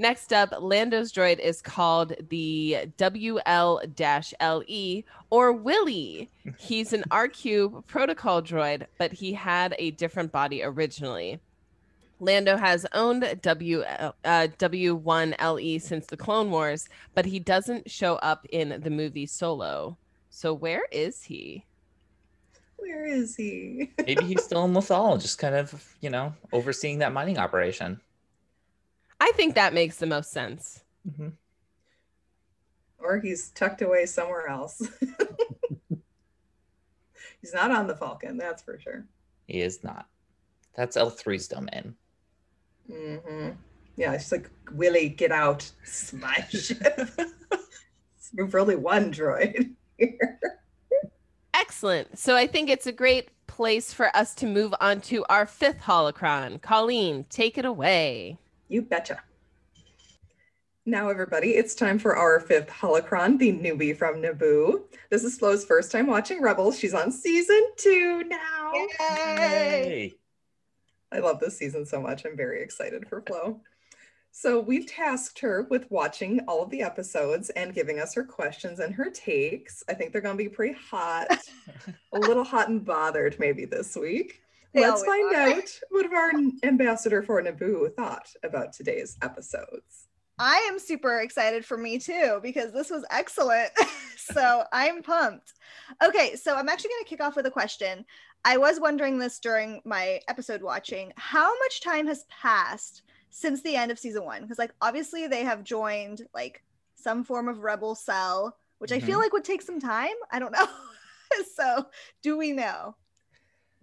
[0.00, 3.84] Next up, Lando's droid is called the WL-LE
[5.30, 6.30] or Willie.
[6.56, 11.40] He's an R-Cube protocol droid, but he had a different body originally.
[12.20, 18.44] Lando has owned W uh, W1LE since the Clone Wars, but he doesn't show up
[18.50, 19.96] in the movie Solo.
[20.30, 21.64] So where is he?
[22.76, 23.90] Where is he?
[23.98, 28.00] Maybe he's still in Lothal, just kind of, you know, overseeing that mining operation.
[29.20, 30.84] I think that makes the most sense.
[31.08, 31.32] Mhm.
[32.98, 34.82] or he's tucked away somewhere else.
[37.40, 39.06] he's not on the Falcon, that's for sure.
[39.46, 40.06] He is not.
[40.74, 41.94] That's L3's domain.
[42.90, 43.50] Hmm
[43.96, 46.72] Yeah, it's like Willie, get out, smash.
[48.36, 50.40] We've only one droid here.
[51.54, 52.18] Excellent.
[52.18, 55.80] So I think it's a great place for us to move on to our fifth
[55.80, 56.60] holocron.
[56.62, 58.38] Colleen, take it away.
[58.68, 59.20] You betcha.
[60.86, 64.84] Now, everybody, it's time for our fifth holocron, the newbie from Naboo.
[65.10, 66.78] This is Flo's first time watching Rebels.
[66.78, 68.72] She's on season two now.
[69.00, 70.17] Yay!
[71.12, 72.24] I love this season so much.
[72.24, 73.60] I'm very excited for Flo.
[74.30, 78.78] So, we've tasked her with watching all of the episodes and giving us her questions
[78.78, 79.82] and her takes.
[79.88, 81.26] I think they're going to be pretty hot,
[82.12, 84.42] a little hot and bothered maybe this week.
[84.74, 85.40] They Let's find are.
[85.40, 86.30] out what our
[86.62, 90.08] ambassador for Naboo thought about today's episodes.
[90.38, 93.70] I am super excited for me too because this was excellent.
[94.16, 95.54] so I'm pumped.
[96.04, 98.04] Okay, so I'm actually going to kick off with a question.
[98.44, 101.12] I was wondering this during my episode watching.
[101.16, 104.42] How much time has passed since the end of season one?
[104.42, 106.62] Because, like, obviously they have joined like
[106.94, 109.22] some form of rebel cell, which I feel Mhm.
[109.22, 110.14] like would take some time.
[110.30, 110.66] I don't know.
[111.54, 111.86] so,
[112.22, 112.96] do we know?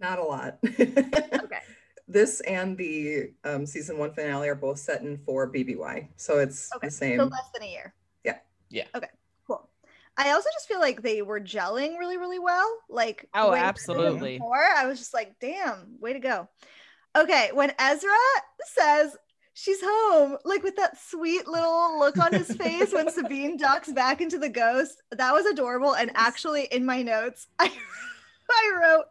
[0.00, 0.58] Not a lot.
[0.64, 1.60] Okay.
[2.08, 6.70] this and the um, season one finale are both set in for BBY, so it's
[6.76, 7.18] Okay, the same.
[7.18, 7.94] So less than a year.
[8.24, 8.38] Yeah.
[8.68, 8.84] Yeah.
[8.94, 9.08] Okay.
[10.16, 10.26] Cool.
[10.26, 12.70] I also just feel like they were gelling really, really well.
[12.88, 14.38] Like Oh, way better than absolutely.
[14.38, 16.48] Before I was just like, damn, way to go.
[17.16, 18.10] Okay, when Ezra
[18.64, 19.16] says
[19.54, 24.20] she's home, like with that sweet little look on his face when Sabine ducks back
[24.20, 25.94] into the ghost, that was adorable.
[25.94, 27.72] And actually, in my notes, I.
[28.48, 29.06] I wrote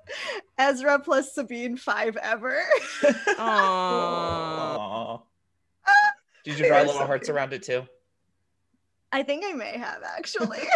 [0.58, 2.64] Ezra plus Sabine five ever.
[3.04, 3.38] Aww.
[3.38, 5.22] Aw.
[6.46, 7.36] Did you draw little so hearts cute.
[7.36, 7.86] around it too?
[9.12, 10.60] I think I may have actually.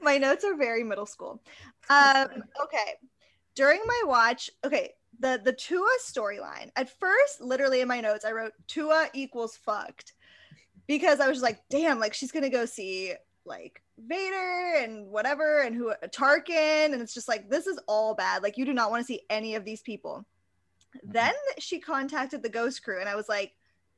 [0.00, 1.42] my notes are very middle school.
[1.90, 2.28] Um,
[2.62, 2.94] okay.
[3.54, 6.70] During my watch, okay, the the Tua storyline.
[6.76, 10.12] At first, literally in my notes, I wrote Tua equals fucked
[10.86, 13.14] because I was just like, damn, like she's gonna go see
[13.46, 18.42] like Vader and whatever and who Tarkin, and it's just like this is all bad.
[18.42, 20.24] Like you do not want to see any of these people.
[21.02, 23.52] Then she contacted the Ghost Crew, and I was like,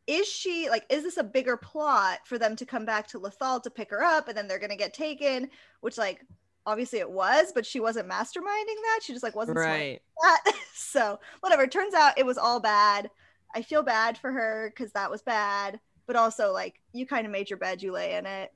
[0.07, 3.63] is she like is this a bigger plot for them to come back to Lothal
[3.63, 5.49] to pick her up and then they're gonna get taken?
[5.81, 6.25] Which like
[6.65, 9.01] obviously it was, but she wasn't masterminding that.
[9.03, 10.01] She just like wasn't Right.
[10.23, 10.53] that.
[10.75, 11.67] so whatever.
[11.67, 13.11] Turns out it was all bad.
[13.55, 17.33] I feel bad for her because that was bad, but also like you kind of
[17.33, 18.53] made your bed, you lay in it.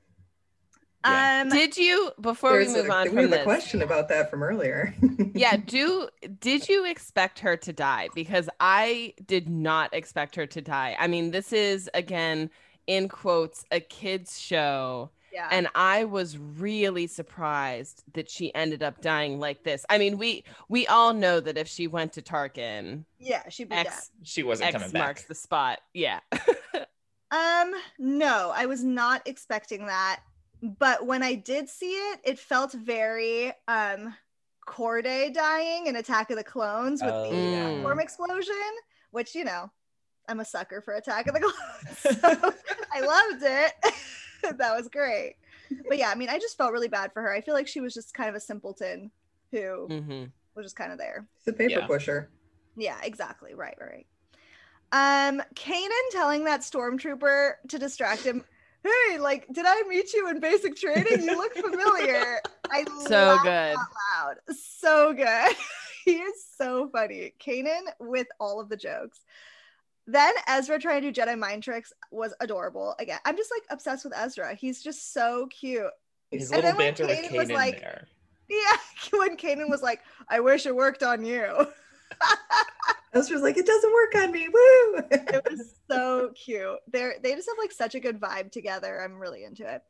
[1.04, 1.42] Yeah.
[1.42, 4.30] Um, Did you before we move a, on we from have a question about that
[4.30, 4.94] from earlier.
[5.34, 6.08] yeah, do
[6.40, 8.08] did you expect her to die?
[8.14, 10.96] Because I did not expect her to die.
[10.98, 12.50] I mean, this is again
[12.86, 19.00] in quotes a kids show yeah, and I was really surprised that she ended up
[19.00, 19.86] dying like this.
[19.88, 23.76] I mean, we we all know that if she went to Tarkin, yeah, she'd be
[23.76, 23.86] dead.
[23.86, 25.02] X She wasn't coming X back.
[25.02, 25.80] marks the spot.
[25.94, 26.20] Yeah.
[27.32, 30.20] Um, no, I was not expecting that.
[30.62, 34.14] But when I did see it, it felt very um
[34.66, 37.62] Cordé dying in Attack of the Clones with Oh, the yeah.
[37.62, 38.54] platform explosion,
[39.10, 39.70] which you know,
[40.28, 41.56] I'm a sucker for Attack of the Clones.
[41.92, 42.52] So
[42.92, 43.72] I loved it.
[44.58, 45.34] that was great.
[45.88, 47.32] But yeah, I mean, I just felt really bad for her.
[47.32, 49.10] I feel like she was just kind of a simpleton
[49.52, 51.26] who hmm was just kind of there.
[51.46, 51.86] The paper Yeah.
[51.86, 52.30] pusher.
[52.76, 53.54] Yeah, exactly.
[53.54, 55.28] Right, right, right.
[55.30, 58.44] Um, Kanan telling that stormtrooper to distract him.
[58.82, 61.22] Hey, like, did I meet you in basic training?
[61.22, 62.38] You look familiar.
[62.70, 63.74] I So good.
[63.76, 64.36] loud.
[64.56, 65.54] So good.
[66.04, 67.34] he is so funny.
[67.44, 69.20] Kanan with all of the jokes.
[70.06, 72.94] Then Ezra trying to do Jedi mind tricks was adorable.
[72.98, 74.54] Again, I'm just like obsessed with Ezra.
[74.54, 75.84] He's just so cute.
[76.30, 78.06] His And little then when banter with Kanan was like- there.
[78.50, 78.76] Yeah,
[79.16, 81.68] when Kanan was like, "I wish it worked on you."
[83.12, 84.48] Ezra's like, it doesn't work on me.
[84.48, 85.02] Woo!
[85.10, 85.39] it was so
[86.44, 86.78] cute.
[86.92, 89.00] They're they just have like such a good vibe together.
[89.02, 89.82] I'm really into it.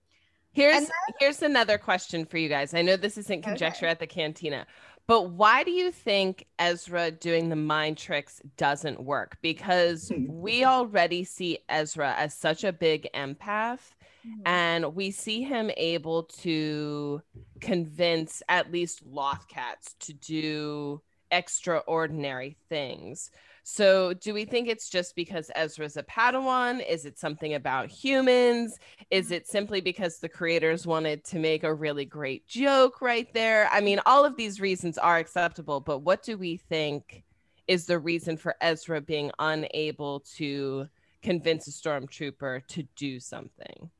[0.53, 2.75] Here's And here's another question for you guys.
[2.75, 3.91] I know this isn't conjecture Okay.
[3.93, 4.67] at the cantina,
[5.07, 9.39] but why do you think Ezra doing the mind tricks doesn't work?
[9.43, 10.27] Because Hmm.
[10.27, 13.95] we already see Ezra as such a big empath,
[14.27, 14.43] Mm-hmm.
[14.45, 17.23] and we see him able to
[17.61, 23.31] convince at least Lothcats to do extraordinary things.
[23.63, 26.87] So, do we think it's just because Ezra's a Padawan?
[26.87, 28.79] Is it something about humans?
[29.11, 29.35] Is mm-hmm.
[29.35, 33.69] it simply because the creators wanted to make a really great joke right there?
[33.71, 37.25] I mean, all of these reasons are acceptable, but what do we think
[37.69, 40.89] is the reason for Ezra being unable to
[41.23, 43.91] convince a stormtrooper to do something?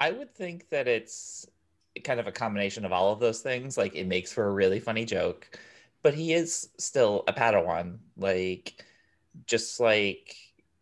[0.00, 1.46] I would think that it's
[2.04, 3.76] kind of a combination of all of those things.
[3.76, 5.58] Like it makes for a really funny joke,
[6.02, 7.98] but he is still a Padawan.
[8.16, 8.84] Like
[9.46, 10.36] just like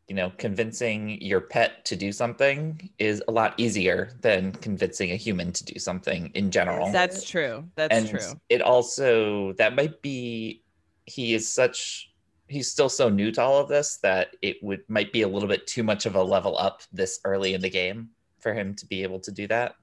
[0.08, 5.16] you know, convincing your pet to do something is a lot easier than convincing a
[5.16, 6.92] human to do something in general.
[6.92, 7.64] That's true.
[7.74, 8.40] That's and true.
[8.48, 10.62] it also that might be
[11.06, 12.12] he is such
[12.48, 15.48] he's still so new to all of this that it would might be a little
[15.48, 18.86] bit too much of a level up this early in the game for him to
[18.86, 19.74] be able to do that.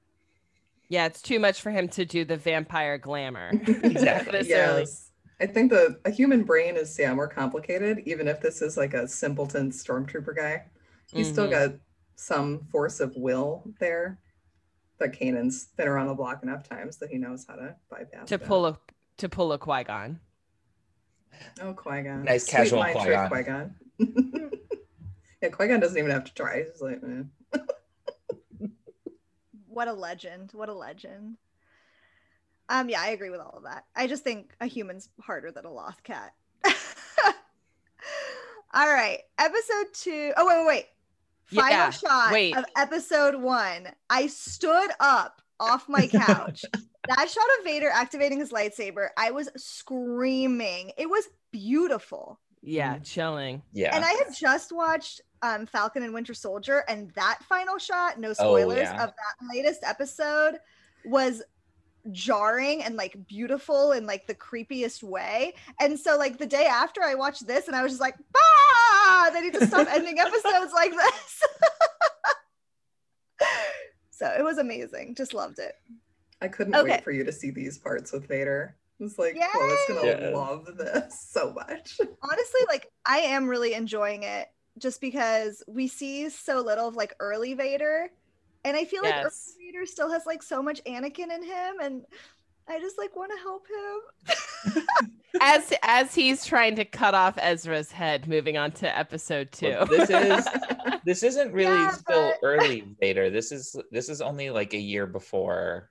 [0.88, 3.52] Yeah, it's too much for him to do the vampire glamour.
[3.66, 4.38] Exactly.
[4.38, 4.80] This early.
[4.82, 5.03] yes.
[5.40, 8.00] I think the a human brain is yeah more complicated.
[8.06, 10.64] Even if this is like a simpleton stormtrooper guy,
[11.12, 11.50] he's still Mhm.
[11.50, 11.80] got
[12.16, 14.18] some force of will there.
[14.98, 18.38] But Kanan's been around the block enough times that he knows how to bypass to
[18.38, 18.46] that.
[18.46, 18.78] pull a
[19.16, 20.20] to pull a Qui Gon.
[21.60, 22.22] Oh, Qui Gon.
[22.22, 23.28] Nice casual Qui-Gon.
[23.28, 23.74] Qui Gon.
[25.42, 26.62] yeah, Qui Gon doesn't even have to try.
[26.62, 27.58] He's like, eh.
[29.66, 30.52] What a legend.
[30.52, 31.36] What a legend.
[32.68, 33.84] Um, yeah, I agree with all of that.
[33.94, 36.32] I just think a human's harder than a loth cat.
[38.74, 39.20] all right.
[39.38, 40.32] Episode two.
[40.36, 40.86] Oh, wait, wait, wait.
[41.60, 42.56] Final Yeah, shot wait.
[42.56, 43.88] of episode one.
[44.10, 46.64] I stood up off my couch.
[46.72, 50.92] that shot of Vader activating his lightsaber, I was screaming.
[50.96, 52.40] It was beautiful.
[52.62, 53.62] Yeah, chilling.
[53.74, 53.94] Yeah.
[53.94, 58.30] And I had just watched um, Falcon and Winter Soldier, and that final shot, no
[58.30, 59.04] Oh, spoilers, yeah.
[59.04, 60.58] of that latest episode
[61.04, 61.42] was
[62.12, 65.54] jarring and like beautiful in like the creepiest way.
[65.80, 69.30] And so like the day after I watched this and I was just like, bah,
[69.30, 71.42] they need to stop ending episodes like this.
[74.10, 75.14] so it was amazing.
[75.14, 75.74] Just loved it.
[76.40, 76.92] I couldn't Okay.
[76.92, 78.76] wait for you to see these parts with Vader.
[79.00, 80.36] I was like, oh, it's gonna Yeah.
[80.36, 81.98] love this so much.
[82.22, 84.48] honestly like i am really enjoying it
[84.78, 88.08] just because we see so little of like early vader
[88.64, 89.52] and i feel like Yes.
[89.58, 92.02] early vader still has like so much anakin in him and
[92.68, 94.84] i just like want to help him
[95.40, 99.70] As as he's trying to cut off Ezra's head, moving on to episode two.
[99.70, 100.48] Well, this is
[101.04, 103.30] this isn't really Yeah, still but- early Vader.
[103.30, 105.90] This is this is only like a year before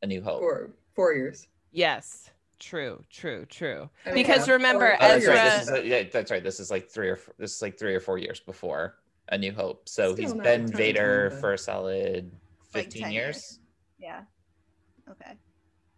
[0.00, 0.38] A New Hope.
[0.40, 1.46] Four four years.
[1.72, 3.90] yes, true, true, true.
[4.06, 5.46] I mean, Because yeah, remember, four- Oh, that's four right.
[5.46, 6.42] Ezra- This is uh, yeah, that's right.
[6.42, 8.96] This is like three or f- this is like three or four years before
[9.30, 9.88] A New Hope.
[9.88, 12.32] So Still he's not a been Vader time, for a solid
[12.72, 13.58] fifteen 10 years.
[13.98, 14.20] yeah
[15.10, 15.32] okay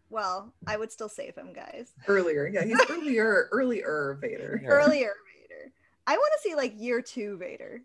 [0.08, 2.46] well i would still save him guys earlier.
[2.48, 4.58] Yeah, he's earlier, earlier Vader.
[4.62, 4.68] Yeah.
[4.70, 5.72] earlier vader
[6.06, 7.82] i want to see like year two vader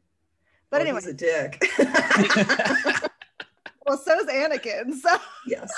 [0.72, 1.62] but Well, anyway he's a dick.
[3.86, 5.72] well so's anakin so yes,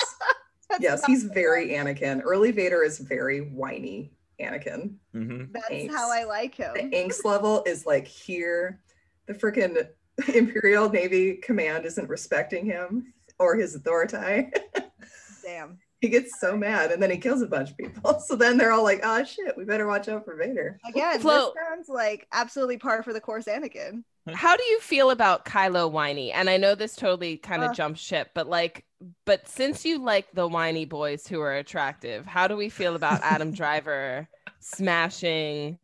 [0.79, 2.21] yes, he's very Anakin.
[2.23, 4.95] Early Vader is very whiny Anakin.
[5.13, 5.95] hmm that's Thanks.
[5.95, 8.81] how i like him The angst level is like here.
[9.29, 9.87] The freaking
[10.35, 14.51] Imperial Navy command isn't respecting him or his authority.
[15.43, 18.21] damn he gets so mad and then he kills a bunch of people.
[18.29, 20.79] So then they're all like, oh shit, we better watch out for Vader.
[20.87, 24.03] Again, Flo- this sounds like absolutely par for the course, Anakin.
[24.33, 26.31] How do you feel about Kylo whiny?
[26.31, 27.75] And I know this totally kind of Ugh.
[27.75, 28.85] jumps ship, but like,
[29.25, 33.21] but since you like the whiny boys who are attractive, how do we feel about
[33.23, 34.27] Adam Driver
[34.59, 35.79] smashing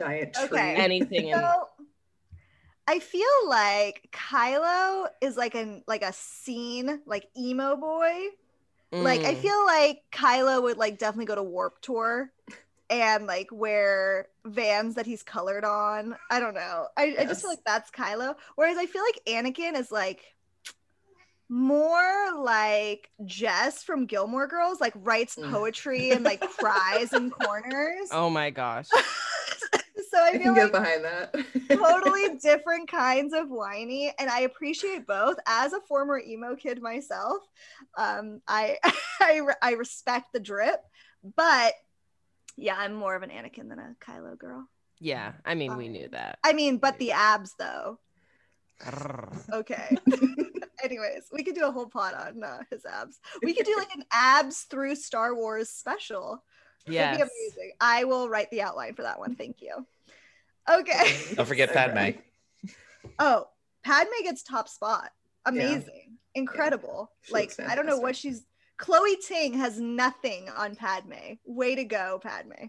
[0.00, 0.44] Giant tree.
[0.46, 0.74] Okay.
[0.74, 1.28] anything?
[1.28, 1.68] In- So
[2.86, 8.12] I feel like Kylo is like an like a scene like emo boy.
[8.92, 9.38] Like I Mm.
[9.38, 12.30] feel like Kylo would like definitely go to Warped Tour
[12.90, 16.16] and like wear vans that he's colored on.
[16.30, 16.86] I don't know.
[16.96, 18.36] I, I just feel like that's Kylo.
[18.54, 20.22] Whereas I feel like Anakin is like
[21.48, 25.50] more like Jess from Gilmore Girls, like writes Mm.
[25.50, 28.08] poetry and like cries in corners.
[28.12, 28.88] Oh my gosh.
[30.14, 31.34] so I I feel can like get behind that.
[31.68, 35.36] totally different kinds of whiny and i appreciate both.
[35.46, 37.38] As a former emo kid myself
[37.98, 38.76] um i
[39.20, 40.80] i, I respect the drip
[41.36, 41.74] but
[42.56, 44.68] yeah i'm more of an anakin than a kylo girl.
[45.00, 46.38] Yeah, I mean, we knew that.
[46.44, 47.98] i mean but the abs though.
[49.52, 49.96] Okay.
[50.84, 53.18] Anyways we could do a whole pod on uh, his abs.
[53.42, 56.44] We could do like an abs through star wars special.
[56.86, 57.72] Be amazing.
[57.80, 59.34] I will write the outline for that one.
[59.34, 59.86] Thank you
[60.70, 62.18] okay Don't forget Padme.
[63.18, 63.48] Oh,
[63.84, 65.10] Padme gets top spot.
[65.44, 66.16] Amazing.
[66.34, 67.10] Incredible.
[67.22, 68.44] She like I don't know what she's
[68.76, 71.34] Chloe Ting has nothing on Padme.
[71.44, 72.66] Way to go, Padme.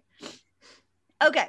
[1.25, 1.47] Okay.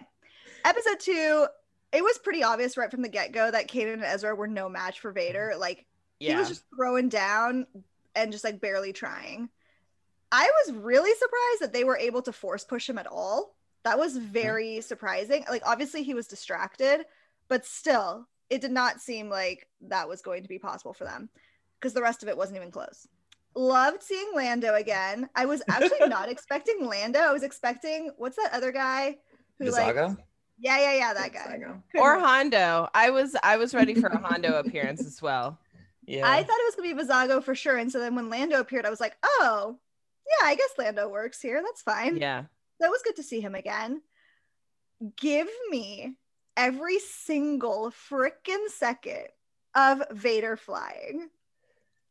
[0.65, 1.47] episode two,
[1.93, 4.69] it was pretty obvious right from the get go that Kanan and Ezra were no
[4.69, 5.51] match for Vader.
[5.53, 5.61] Mm-hmm.
[5.61, 5.87] Like
[6.19, 7.67] he was just throwing down
[8.15, 9.51] and just like barely trying.
[10.33, 13.56] I was really surprised that they were able to force push him at all.
[13.87, 14.33] That was mm-hmm.
[14.33, 15.45] very surprising.
[15.49, 17.05] Like obviously he was distracted,
[17.49, 21.29] but still, it did not seem like that was going to be possible for them
[21.79, 23.07] because the rest of it wasn't even close.
[23.55, 25.31] Loved seeing Lando again.
[25.37, 27.21] I was actually not expecting Lando.
[27.21, 29.19] I was expecting what's that other guy
[29.61, 29.95] who like
[30.59, 31.61] yeah, yeah, yeah, that guy.
[31.95, 32.89] Or Hondo.
[32.93, 35.61] I was I was ready for a Hondo appearance as well.
[36.05, 36.29] Yeah.
[36.29, 37.77] I thought it was gonna be Vizago for sure.
[37.77, 39.79] And so then when Lando appeared, I was like, oh,
[40.27, 41.63] yeah, I guess Lando works here.
[41.65, 42.17] That's fine.
[42.17, 42.47] Yeah.
[42.81, 44.03] That was good to see him again.
[45.17, 46.17] Give me
[46.57, 49.29] every single frickin' second
[49.75, 51.29] of Vader flying.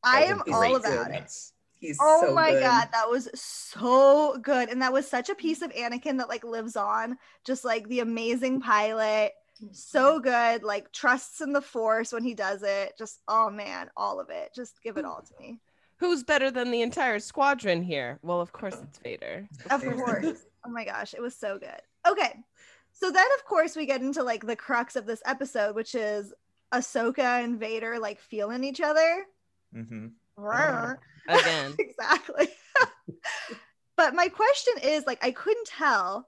[0.04, 1.32] I am all great about it.
[1.80, 2.62] He's Oh so my good.
[2.62, 4.70] god, that was so good.
[4.70, 8.00] And that was such a piece of Anakin that like lives on, just like the
[8.00, 9.34] amazing pilot.
[9.72, 10.24] So mm-hmm.
[10.24, 12.94] good, like trusts in the force when he does it.
[12.98, 14.52] Just oh man, all of it.
[14.56, 15.60] Just give it all to me.
[15.98, 18.20] Who's better than the entire squadron here?
[18.22, 19.48] Well, of course it's Vader.
[19.70, 20.46] Of course.
[20.66, 21.82] Oh my gosh, it was so good.
[22.08, 22.34] Okay.
[22.94, 26.34] So then of course we get into like the crux of this episode, which is
[26.74, 29.26] Ahsoka and Vader like feeling each other.
[29.76, 30.08] Mm-hmm.
[30.38, 30.98] Rawr.
[31.28, 31.76] Again.
[31.80, 32.48] exactly.
[33.98, 36.28] but my question is like I couldn't tell.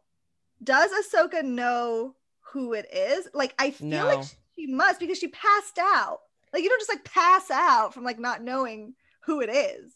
[0.63, 2.15] Does Ahsoka know
[2.51, 3.27] who it is?
[3.33, 4.05] Like I feel No.
[4.07, 4.25] like
[4.57, 6.19] she must because she passed out.
[6.53, 9.93] Like you don't just like pass out from like not knowing who it is.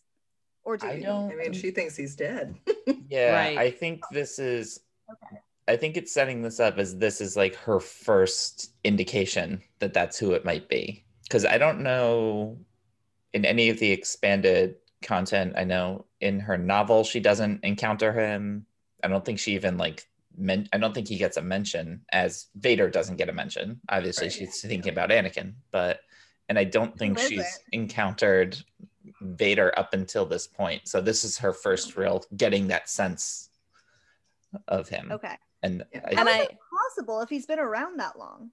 [0.63, 1.03] Or do I you?
[1.03, 1.31] don't.
[1.31, 2.55] I mean, she thinks he's dead.
[3.09, 3.57] Yeah, Right.
[3.57, 4.79] I think this is.
[5.11, 5.41] Okay.
[5.67, 10.17] I think it's setting this up as this is like her first indication that that's
[10.17, 11.03] who it might be.
[11.23, 12.57] Because I don't know
[13.33, 15.53] in any of the expanded content.
[15.57, 18.65] I know in her novel she doesn't encounter him.
[19.03, 20.07] I don't think she even like.
[20.37, 23.81] Men- I don't think he gets a mention as Vader doesn't get a mention.
[23.89, 24.33] Obviously, Right.
[24.33, 25.99] she's thinking about Anakin, but
[26.47, 27.45] and I don't think she's it?
[27.73, 28.57] encountered
[29.21, 30.87] Vader up until this point.
[30.87, 33.49] So this is her first real getting that sense
[34.67, 35.11] of him.
[35.11, 35.35] Okay.
[35.63, 36.01] And Yeah.
[36.05, 38.51] I, And is I- it possible if he's been around that long?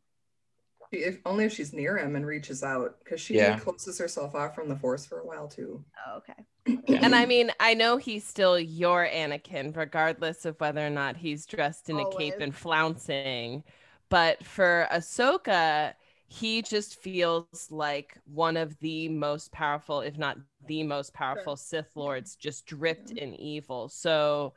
[0.91, 3.59] if only if she's near him and reaches out, because she Yeah.
[3.59, 5.85] closes herself off from the force for a while too.
[6.07, 6.47] Oh, okay.
[6.89, 7.01] Yeah.
[7.03, 11.45] And I mean, I know he's still your Anakin, regardless of whether or not he's
[11.45, 13.65] dressed in a cape and flouncing.
[14.09, 15.93] But for Ahsoka,
[16.29, 21.91] he just feels like one of the most powerful, if not the most powerful Sith
[21.95, 23.89] Lords, just dripped in evil.
[23.89, 24.53] So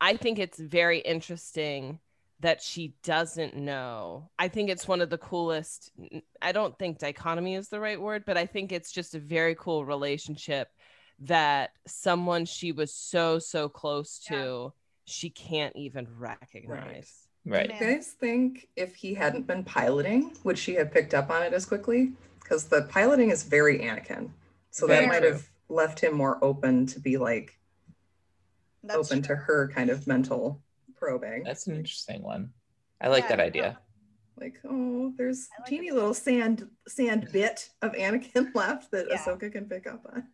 [0.00, 1.98] I think it's very interesting
[2.38, 4.30] that she doesn't know.
[4.38, 5.90] I think it's one of the coolest.
[6.40, 9.56] I don't think dichotomy is the right word, but I think it's just a very
[9.56, 10.68] cool relationship
[11.20, 14.72] that someone she was so so close to
[15.04, 16.68] she can't even recognize.
[16.68, 17.06] right.
[17.44, 21.42] Do you guys think if he hadn't been piloting, would she have picked up on
[21.42, 22.12] it as quickly?
[22.40, 24.30] Because the piloting is very Anakin.
[24.70, 27.58] So Very that might have left him more open to be like
[28.84, 29.34] That's open true.
[29.36, 30.62] to her kind of mental
[30.96, 31.42] probing.
[31.44, 32.50] That's an interesting one.
[33.00, 33.78] I like Yeah, that idea.
[34.40, 35.94] like, oh, there's I like teeny it.
[35.94, 39.16] little sand sand bit of Anakin left that Yeah.
[39.18, 40.24] Ahsoka can pick up on.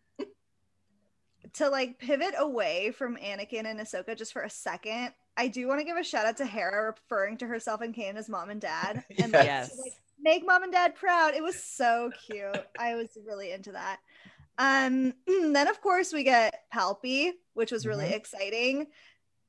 [1.53, 5.79] To like pivot away from Anakin and Ahsoka just for a second, I do want
[5.79, 8.61] to give a shout out to Hera referring to herself and Kanan as mom and
[8.61, 9.03] dad.
[9.17, 9.77] And like, Yes.
[9.81, 11.33] like, make mom and dad proud.
[11.33, 12.65] It was so cute.
[12.77, 13.99] I was really into that.
[14.57, 18.15] Um, then of course we get Palpy, which was really Mhm.
[18.15, 18.87] exciting.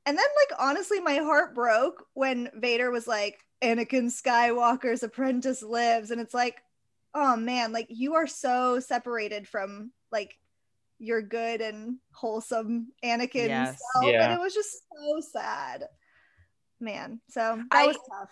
[0.07, 6.11] And then like honestly, my heart broke when Vader was like, Anakin Skywalker's apprentice lives.
[6.11, 6.62] And it's like,
[7.14, 10.38] oh man, like you are so separated from like
[11.01, 13.80] your good and wholesome Anakin Yes.
[13.94, 14.05] self.
[14.07, 14.24] Yeah.
[14.24, 15.84] And it was just so sad.
[16.78, 17.20] Man.
[17.30, 18.30] So that I- was tough.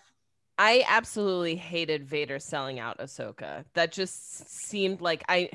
[0.61, 3.63] I absolutely hated Vader selling out Ahsoka.
[3.75, 5.49] That just seemed like I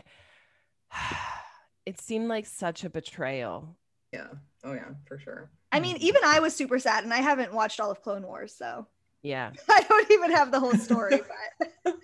[1.87, 3.77] it seemed like such a betrayal.
[4.13, 4.29] Yeah.
[4.65, 5.51] Oh yeah, for sure.
[5.73, 8.55] I mean, even I was super sad, and I haven't watched all of Clone Wars,
[8.57, 8.87] so
[9.23, 9.51] Yeah.
[9.69, 11.21] I don't even have the whole story,
[11.85, 11.95] but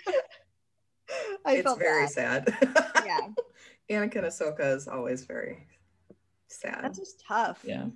[1.46, 2.10] I it's felt very bad.
[2.12, 2.54] sad.
[3.06, 3.20] Yeah,
[3.90, 5.66] Anakin Ahsoka is always very
[6.48, 6.80] sad.
[6.82, 7.60] that's just tough.
[7.64, 7.86] Yeah.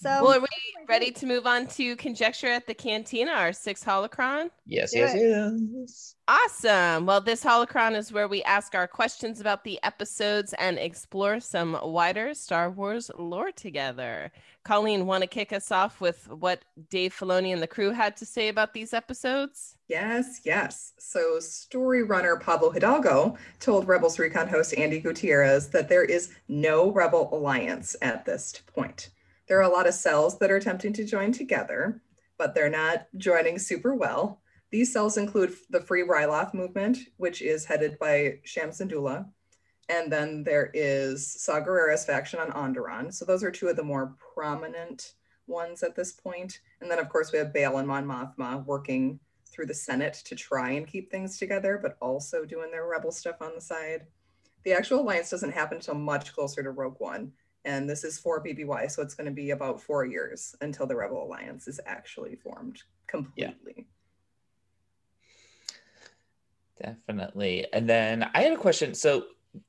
[0.00, 0.46] So, Well, are we
[0.88, 4.48] ready to move on to conjecture at the cantina, our sixth holocron?
[4.64, 6.14] Yes, yes, yes.
[6.28, 7.04] Awesome.
[7.04, 11.76] Well, this holocron is where we ask our questions about the episodes and explore some
[11.82, 14.30] wider Star Wars lore together.
[14.62, 18.26] Colleen, want to kick us off with what Dave Filoni and the crew had to
[18.26, 19.78] say about these episodes?
[19.88, 20.92] Yes, yes.
[20.98, 26.92] So, story runner Pablo Hidalgo told Rebels Recon host Andi Gutierrez that there is no
[26.92, 29.10] Rebel alliance at this point.
[29.48, 32.02] There are a lot of cells that are attempting to join together,
[32.36, 34.40] but they're not joining super well.
[34.70, 39.26] These cells include the Free Ryloth movement, which is headed by Cham Syndulla.
[39.88, 43.12] And then there is Saw Gerrera's faction on Onderon.
[43.12, 45.14] So those are two of the more prominent
[45.46, 46.60] ones at this point.
[46.82, 49.18] And then, of course, we have Bail and Mon Mothma working
[49.50, 53.40] through the Senate to try and keep things together, but also doing their rebel stuff
[53.40, 54.06] on the side.
[54.64, 57.32] The actual alliance doesn't happen until much closer to Rogue One.
[57.68, 60.96] And this is for BBY, so it's going to be about four years until the
[60.96, 63.86] Rebel Alliance is actually formed completely.
[66.80, 66.94] Yeah.
[66.94, 67.66] Definitely.
[67.74, 68.94] And then I had a question.
[68.94, 69.24] So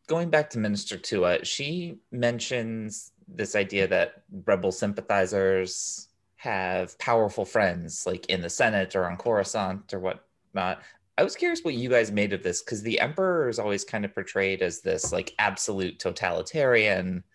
[0.07, 8.05] going back to Minister Tua, she mentions this idea that rebel sympathizers have powerful friends
[8.07, 10.83] like in the Senate or on Coruscant or whatnot.
[11.17, 14.05] I was curious what you guys made of this because the Emperor is always kind
[14.05, 17.25] of portrayed as this like absolute totalitarian.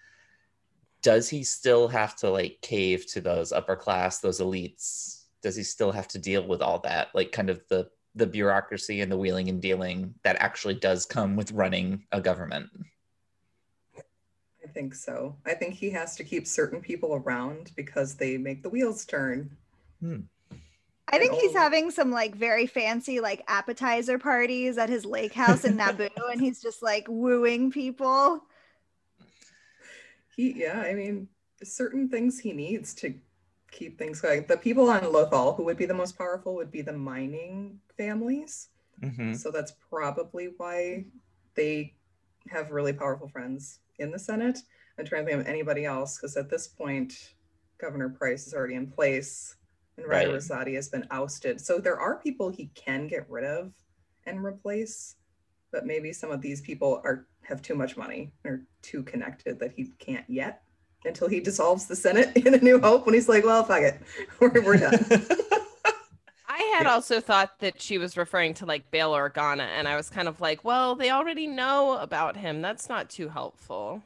[1.05, 5.25] Does he still have to like cave to those upper class, those elites?
[5.43, 9.03] Does he still have to deal with all that, like kind of the the bureaucracy
[9.03, 12.71] and the wheeling and dealing that actually does come with running a government?
[13.97, 15.37] I think so.
[15.45, 19.55] I think he has to keep certain people around because they make the wheels turn.
[20.01, 20.21] Hmm.
[21.09, 21.59] I think he's Oh.
[21.59, 26.41] having some like very fancy like appetizer parties at his lake house in Naboo, and
[26.41, 28.43] he's just like wooing people.
[30.37, 31.28] He, yeah, I mean,
[31.62, 33.14] certain things he needs to
[33.70, 34.45] keep things going.
[34.47, 38.68] The people on Lothal who would be the most powerful would be the mining families.
[39.01, 39.37] Mhm.
[39.37, 41.05] So that's probably why
[41.55, 41.95] they
[42.49, 44.59] have really powerful friends in the Senate.
[44.99, 47.35] I'm trying to think of anybody else because at this point,
[47.78, 49.57] Governor Price is already in place
[49.97, 50.41] and Ryder Right.
[50.41, 51.61] Azadi has been ousted.
[51.61, 53.72] So there are people he can get rid of
[54.26, 55.16] and replace,
[55.72, 59.73] but maybe some of these people are have too much money or too connected that
[59.77, 60.63] he can't yet
[61.05, 64.01] until he dissolves the Senate in A New Hope when he's like, well, fuck it,
[64.41, 65.05] we're, we're done.
[66.49, 70.09] I had also thought that she was referring to like Bail Organa, and I was
[70.09, 72.63] kind of like, well, they already know about him.
[72.63, 74.03] That's not too helpful.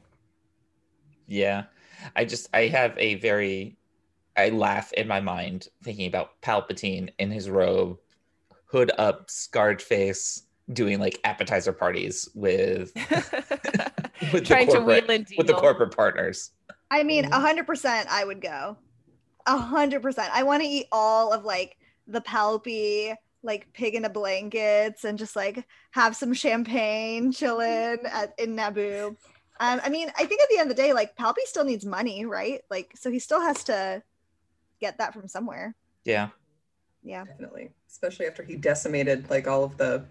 [1.27, 1.65] Yeah.
[2.15, 3.77] I just I have a very
[4.35, 7.97] I laugh in my mind thinking about Palpatine in his robe,
[8.65, 12.91] hood up, scarred face, doing like appetizer parties with
[14.33, 15.37] with Trying the to corporate, wheel deal.
[15.37, 16.51] with the corporate partners.
[16.91, 17.31] I mean, Mhm.
[17.31, 18.77] a hundred percent, I would go.
[19.45, 20.29] A hundred percent.
[20.33, 23.13] I want to eat all of like the palpy,
[23.43, 29.15] like pig in the blankets, and just like have some champagne, chilling at in Naboo.
[29.61, 31.85] Um, I mean, I think at the end of the day, like Palpy still needs
[31.85, 32.61] money, right?
[32.69, 34.01] Like, so he still has to
[34.79, 35.75] get that from somewhere.
[36.05, 36.29] Yeah.
[37.03, 37.25] Yeah.
[37.25, 40.05] Definitely, especially after he decimated like all of the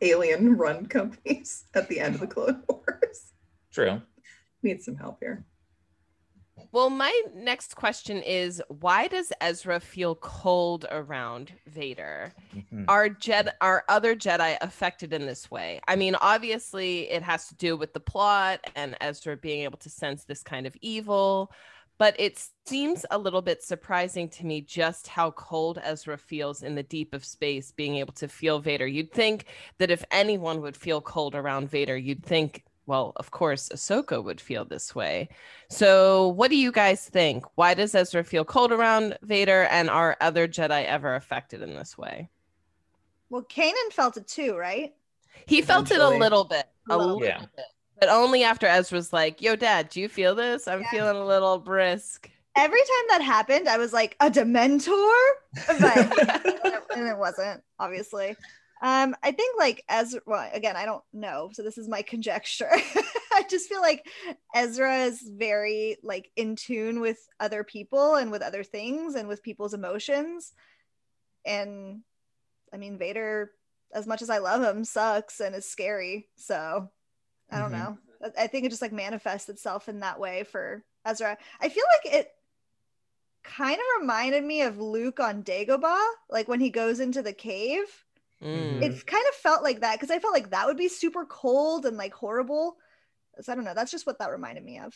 [0.00, 3.32] alien run companies at the end of the Clone Wars.
[3.72, 4.02] True.
[4.62, 5.44] Need some help here.
[6.72, 12.32] Well, my next question is why does Ezra feel cold around Vader?
[12.54, 12.84] Mhm.
[12.86, 15.80] Are Jedi are other Jedi affected in this way?
[15.88, 19.90] I mean, obviously it has to do with the plot and Ezra being able to
[19.90, 21.50] sense this kind of evil,
[22.00, 26.74] but it seems a little bit surprising to me just how cold Ezra feels in
[26.74, 28.86] the deep of space being able to feel Vader.
[28.86, 29.44] You'd think
[29.76, 34.40] that if anyone would feel cold around Vader, you'd think well, of course, Ahsoka would
[34.40, 35.28] feel this way.
[35.68, 37.44] So, what do you guys think?
[37.54, 41.98] Why does Ezra feel cold around Vader, and are other Jedi ever affected in this
[41.98, 42.30] way?
[43.28, 44.94] Well, Kanan felt it too, right?
[45.46, 47.40] He felt it a little bit, a A little little Yeah.
[47.54, 47.66] bit,
[48.00, 50.66] but only after Ezra's like, "Yo, Dad, do you feel this?
[50.66, 50.90] I'm Yeah.
[50.90, 55.14] feeling a little brisk." Every time that happened, I was like, a Dementor?
[55.68, 56.10] But
[56.96, 58.36] and it wasn't, obviously.
[58.82, 62.70] Um, I think like Ezra, well, again, I don't know, so this is my conjecture.
[63.32, 64.06] I just feel like
[64.54, 69.42] Ezra is very like in tune with other people and with other things and with
[69.42, 70.52] people's emotions.
[71.44, 72.00] And
[72.72, 73.52] I mean, Vader,
[73.94, 76.28] as much as I love him, sucks and is scary.
[76.36, 76.90] So
[77.50, 77.78] I don't Mhm.
[77.78, 77.98] know.
[78.22, 81.38] I- I think it just like manifests itself in that way for Ezra.
[81.60, 82.34] I feel like it
[83.42, 88.04] kind of reminded me of Luke on Dagobah, like when he goes into the cave.
[88.42, 88.82] Mm.
[88.82, 91.86] It kind of felt like that because I felt like that would be super cold
[91.86, 92.78] and like horrible.
[93.40, 93.74] So I don't know.
[93.74, 94.94] That's just what that reminded me of.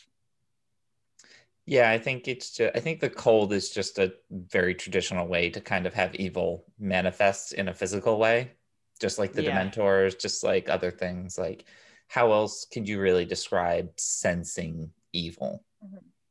[1.66, 5.48] Yeah, I think it's just, I think the cold is just a very traditional way
[5.48, 8.52] to kind of have evil manifest in a physical way,
[9.00, 9.64] just like the Yeah.
[9.64, 11.38] Dementors, just like other things.
[11.38, 11.64] Like,
[12.08, 15.64] how else could you really describe sensing evil?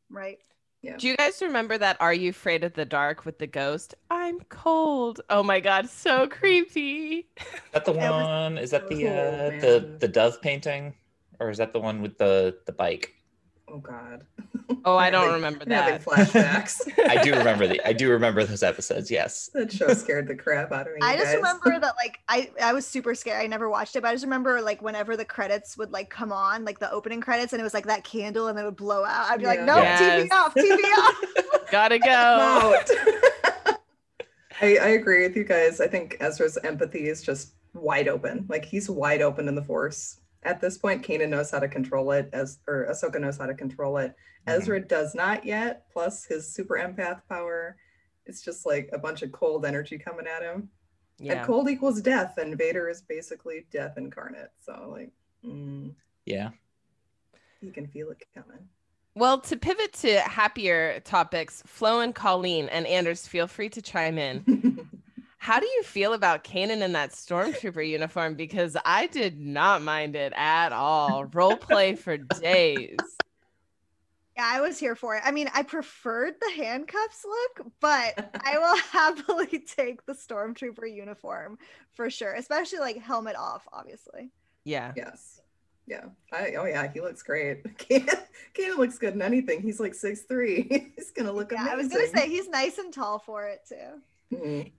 [0.10, 0.40] Right.
[0.98, 3.96] Do you guys remember that Are You Afraid of the Dark with the ghost?
[4.12, 5.22] I'm cold.
[5.30, 7.26] Oh my god, so creepy.
[7.38, 8.58] Is that the That was- one?
[8.58, 10.94] Is that the uh, the the dove painting,
[11.40, 13.14] or is that the one with the the bike?
[13.70, 14.26] Oh God.
[14.86, 16.04] Oh, I don't Having- remember having that.
[16.04, 16.82] flashbacks.
[17.10, 19.10] I do remember the I do remember those episodes.
[19.12, 19.50] Yes.
[19.54, 21.00] that show scared the crap out of me.
[21.02, 21.36] I just guys.
[21.36, 23.42] remember that like I I was super scared.
[23.42, 26.32] I never watched it, but I just remember like whenever the credits would like come
[26.32, 29.04] on, like the opening credits, and it was like that candle, and it would blow
[29.04, 29.30] out.
[29.32, 29.66] I'd be like, Yeah.
[29.66, 30.28] no, Yes.
[30.28, 30.84] TV off, TV
[31.60, 31.72] off.
[31.72, 32.10] Gotta go.
[32.10, 32.90] out.
[34.62, 35.82] I, I agree with you guys.
[35.82, 38.46] I think Ezra's empathy is just wide open.
[38.50, 40.20] Like he's wide open in the force.
[40.46, 43.54] At this point, Kanan knows how to control it, as or Ahsoka knows how to
[43.54, 44.16] control it.
[44.48, 44.54] Mhm.
[44.54, 47.78] Ezra does not yet, plus his super empath power.
[48.26, 50.70] It's just like a bunch of cold energy coming at him.
[51.20, 51.34] Yeah.
[51.34, 54.52] And cold equals death, and Vader is basically death incarnate.
[54.60, 55.12] So like
[55.46, 55.94] mm,
[56.26, 56.50] Yeah.
[57.62, 58.68] you can feel it coming.
[59.16, 64.18] Well, to pivot to happier topics, Flo and Colleen and Anders, feel free to chime
[64.18, 64.44] in.
[65.44, 68.36] How do you feel about Kanan in that stormtrooper uniform?
[68.36, 71.26] Because I did not mind it at all.
[71.26, 72.96] Role play for days.
[74.38, 75.22] Yeah, I was here for it.
[75.26, 81.58] I mean, I preferred the handcuffs look, but I will happily take the stormtrooper uniform
[81.92, 84.32] for sure, especially like helmet off, obviously.
[84.64, 84.94] Yeah.
[84.96, 85.42] Yes.
[85.88, 86.06] Yeah.
[86.32, 87.64] I, oh yeah, he looks great.
[87.80, 88.18] Kanan,
[88.58, 89.62] Kanan looks good in anything.
[89.62, 90.94] He's like six three.
[90.96, 91.74] He's gonna look Yeah, amazing.
[91.74, 94.38] I was gonna say he's nice and tall for it too.
[94.38, 94.72] Mhm.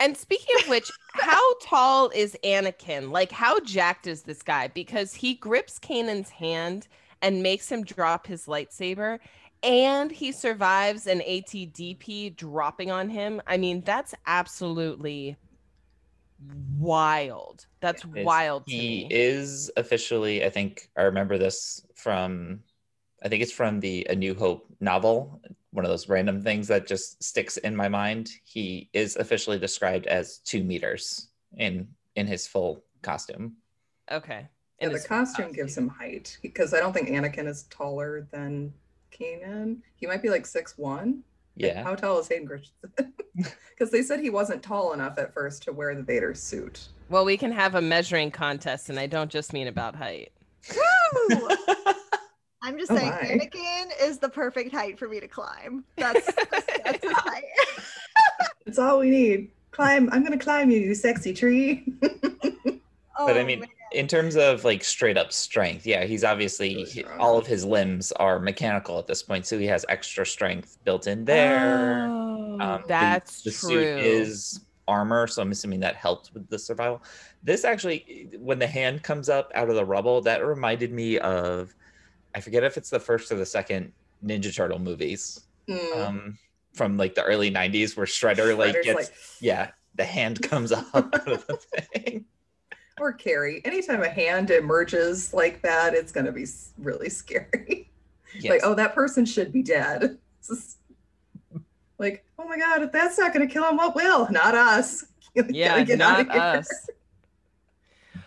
[0.00, 3.10] And speaking of which, how tall is Anakin?
[3.10, 4.68] Like, how jacked is this guy?
[4.68, 6.88] Because he grips Kanan's hand
[7.22, 9.18] and makes him drop his lightsaber,
[9.62, 13.42] and he survives an AT-DP dropping on him.
[13.46, 15.36] I mean, that's absolutely
[16.78, 17.66] wild.
[17.80, 19.08] That's wild to He me.
[19.10, 22.60] is officially, I think I remember this from
[23.22, 25.42] I think it's from the A New Hope novel,
[25.72, 28.30] one of those random things that just sticks in my mind.
[28.44, 33.56] He is officially described as two meters in in his full costume.
[34.10, 34.46] okay.
[34.80, 38.72] Yeah, the his costume gives him height because I don't think Anakin is taller than
[39.12, 39.76] Kanan.
[39.94, 41.22] He might be like six one.
[41.54, 41.82] Yeah.
[41.82, 43.12] How tall is Hayden Christensen?
[43.70, 46.88] Because they said he wasn't tall enough at first to wear the Vader suit.
[47.08, 50.32] Well, we can have a measuring contest, and I don't just mean about height.
[52.62, 52.68] Woo!
[52.68, 53.16] I'm just Oh saying, my.
[53.46, 55.84] Anakin is the perfect height for me to climb.
[55.96, 57.44] That's that's, that's his height.
[58.66, 59.50] It's all we need.
[59.70, 60.08] Climb.
[60.12, 61.84] I'm gonna climb you, you sexy tree.
[63.18, 63.68] But I Oh, mean, man.
[63.92, 67.66] in terms of like straight up strength, yeah, he's obviously Really he- all of his
[67.66, 72.06] limbs are mechanical at this point, so he has extra strength built in there.
[72.08, 73.68] Oh, Um, the- that's the, true.
[73.68, 77.02] suit is armor, so I'm assuming that helped with the survival.
[77.42, 81.74] This actually, when the hand comes up out of the rubble, that reminded me of,
[82.34, 83.92] I forget if it's the first or the second
[84.24, 85.96] Ninja Turtle movies Mm.
[86.06, 86.38] um,
[86.74, 90.72] from like the early '90s, where Shredder like Shredder's gets, like- yeah, the hand comes
[90.72, 92.24] up out of the thing.
[92.98, 93.62] or Carrie.
[93.64, 96.46] Anytime a hand emerges like that, it's gonna be
[96.78, 97.86] really scary.
[98.38, 98.48] Yes.
[98.48, 100.16] Like, oh, that person should be dead.
[100.46, 100.78] Just-
[101.98, 104.30] like, oh my god, if that's not gonna kill him, what will?
[104.30, 105.04] Not us.
[105.34, 106.68] You yeah, not us.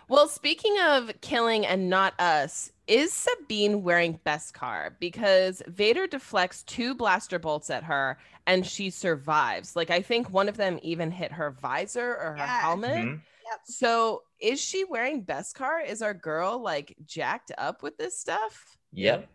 [0.09, 4.93] Well, speaking of killing and not us, is Sabine wearing Beskar?
[4.99, 9.75] Because Vader deflects two blaster bolts at her and she survives.
[9.75, 12.61] Like, I think one of them even hit her visor or her Yeah.
[12.61, 13.05] helmet.
[13.05, 13.21] Mhm.
[13.65, 15.85] So, is she wearing Beskar?
[15.85, 18.77] Is our girl like jacked up with this stuff?
[18.93, 19.29] Yep.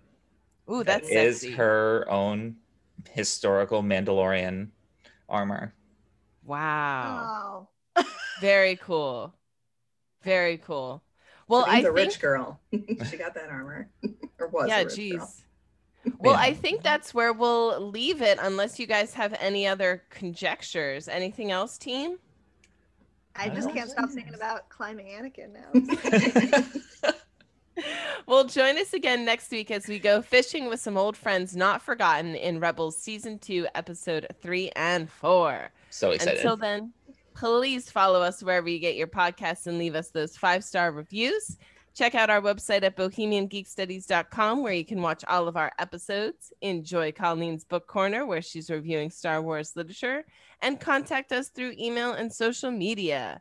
[0.70, 2.56] Ooh, That that's her own
[3.10, 4.70] historical Mandalorian
[5.28, 5.74] armor.
[6.44, 7.68] Wow.
[7.96, 8.04] Oh.
[8.40, 9.34] Very cool.
[10.22, 11.02] Very cool.
[11.48, 12.60] Well, Sabine's I a think rich girl.
[12.72, 13.88] she got that armor,
[14.38, 15.16] or was yeah, a rich geez.
[15.16, 15.32] girl.
[16.20, 16.40] Well, Yeah.
[16.40, 21.06] I think that's where we'll leave it unless you guys have any other conjectures.
[21.08, 22.18] Anything else, team?
[23.36, 27.12] I just Oh, can't stop thinking about climbing Anakin now.
[28.26, 31.82] well, join us again next week as we go fishing with some old friends not
[31.82, 35.70] forgotten in Rebels Season 2, Episode 3 and 4.
[35.90, 36.36] So excited.
[36.38, 36.92] Until then,
[37.38, 41.56] please follow us wherever you get your podcasts and leave us those five star reviews.
[41.94, 47.12] Check out our website at bohemiangeekstudies.com where you can watch all of our episodes, enjoy
[47.12, 50.24] Colleen's Book Corner where she's reviewing Star Wars literature,
[50.62, 53.40] and contact us through email and social media.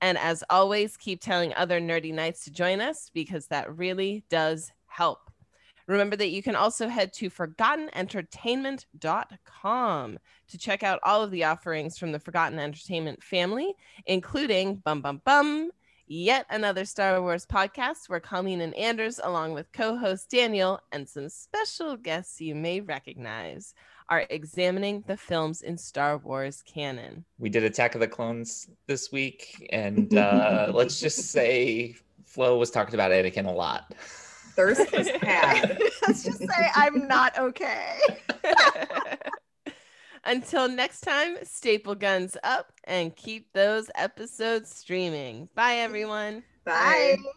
[0.00, 4.72] And as always, keep telling other nerdy knights to join us because that really does
[4.86, 5.23] help.
[5.86, 10.18] Remember that you can also head to forgottenentertainment.com
[10.48, 13.74] to check out all of the offerings from the Forgotten Entertainment family,
[14.06, 15.70] including Bum Bum Bum,
[16.06, 21.08] yet another Star Wars podcast where Colleen and Anders, along with co host Daniel and
[21.08, 23.74] some special guests you may recognize,
[24.08, 27.24] are examining the films in Star Wars canon.
[27.38, 32.70] we did Attack of the Clones this week, and uh, let's just say Flo was
[32.70, 33.94] talking about Anakin a lot.
[34.56, 35.78] Thirst was had.
[36.06, 37.98] Let's just say I I'm not okay.
[40.24, 45.48] Until next time, staple guns up and keep those episodes streaming.
[45.54, 46.44] Bye, everyone.
[46.64, 47.16] Bye.
[47.22, 47.30] Bye.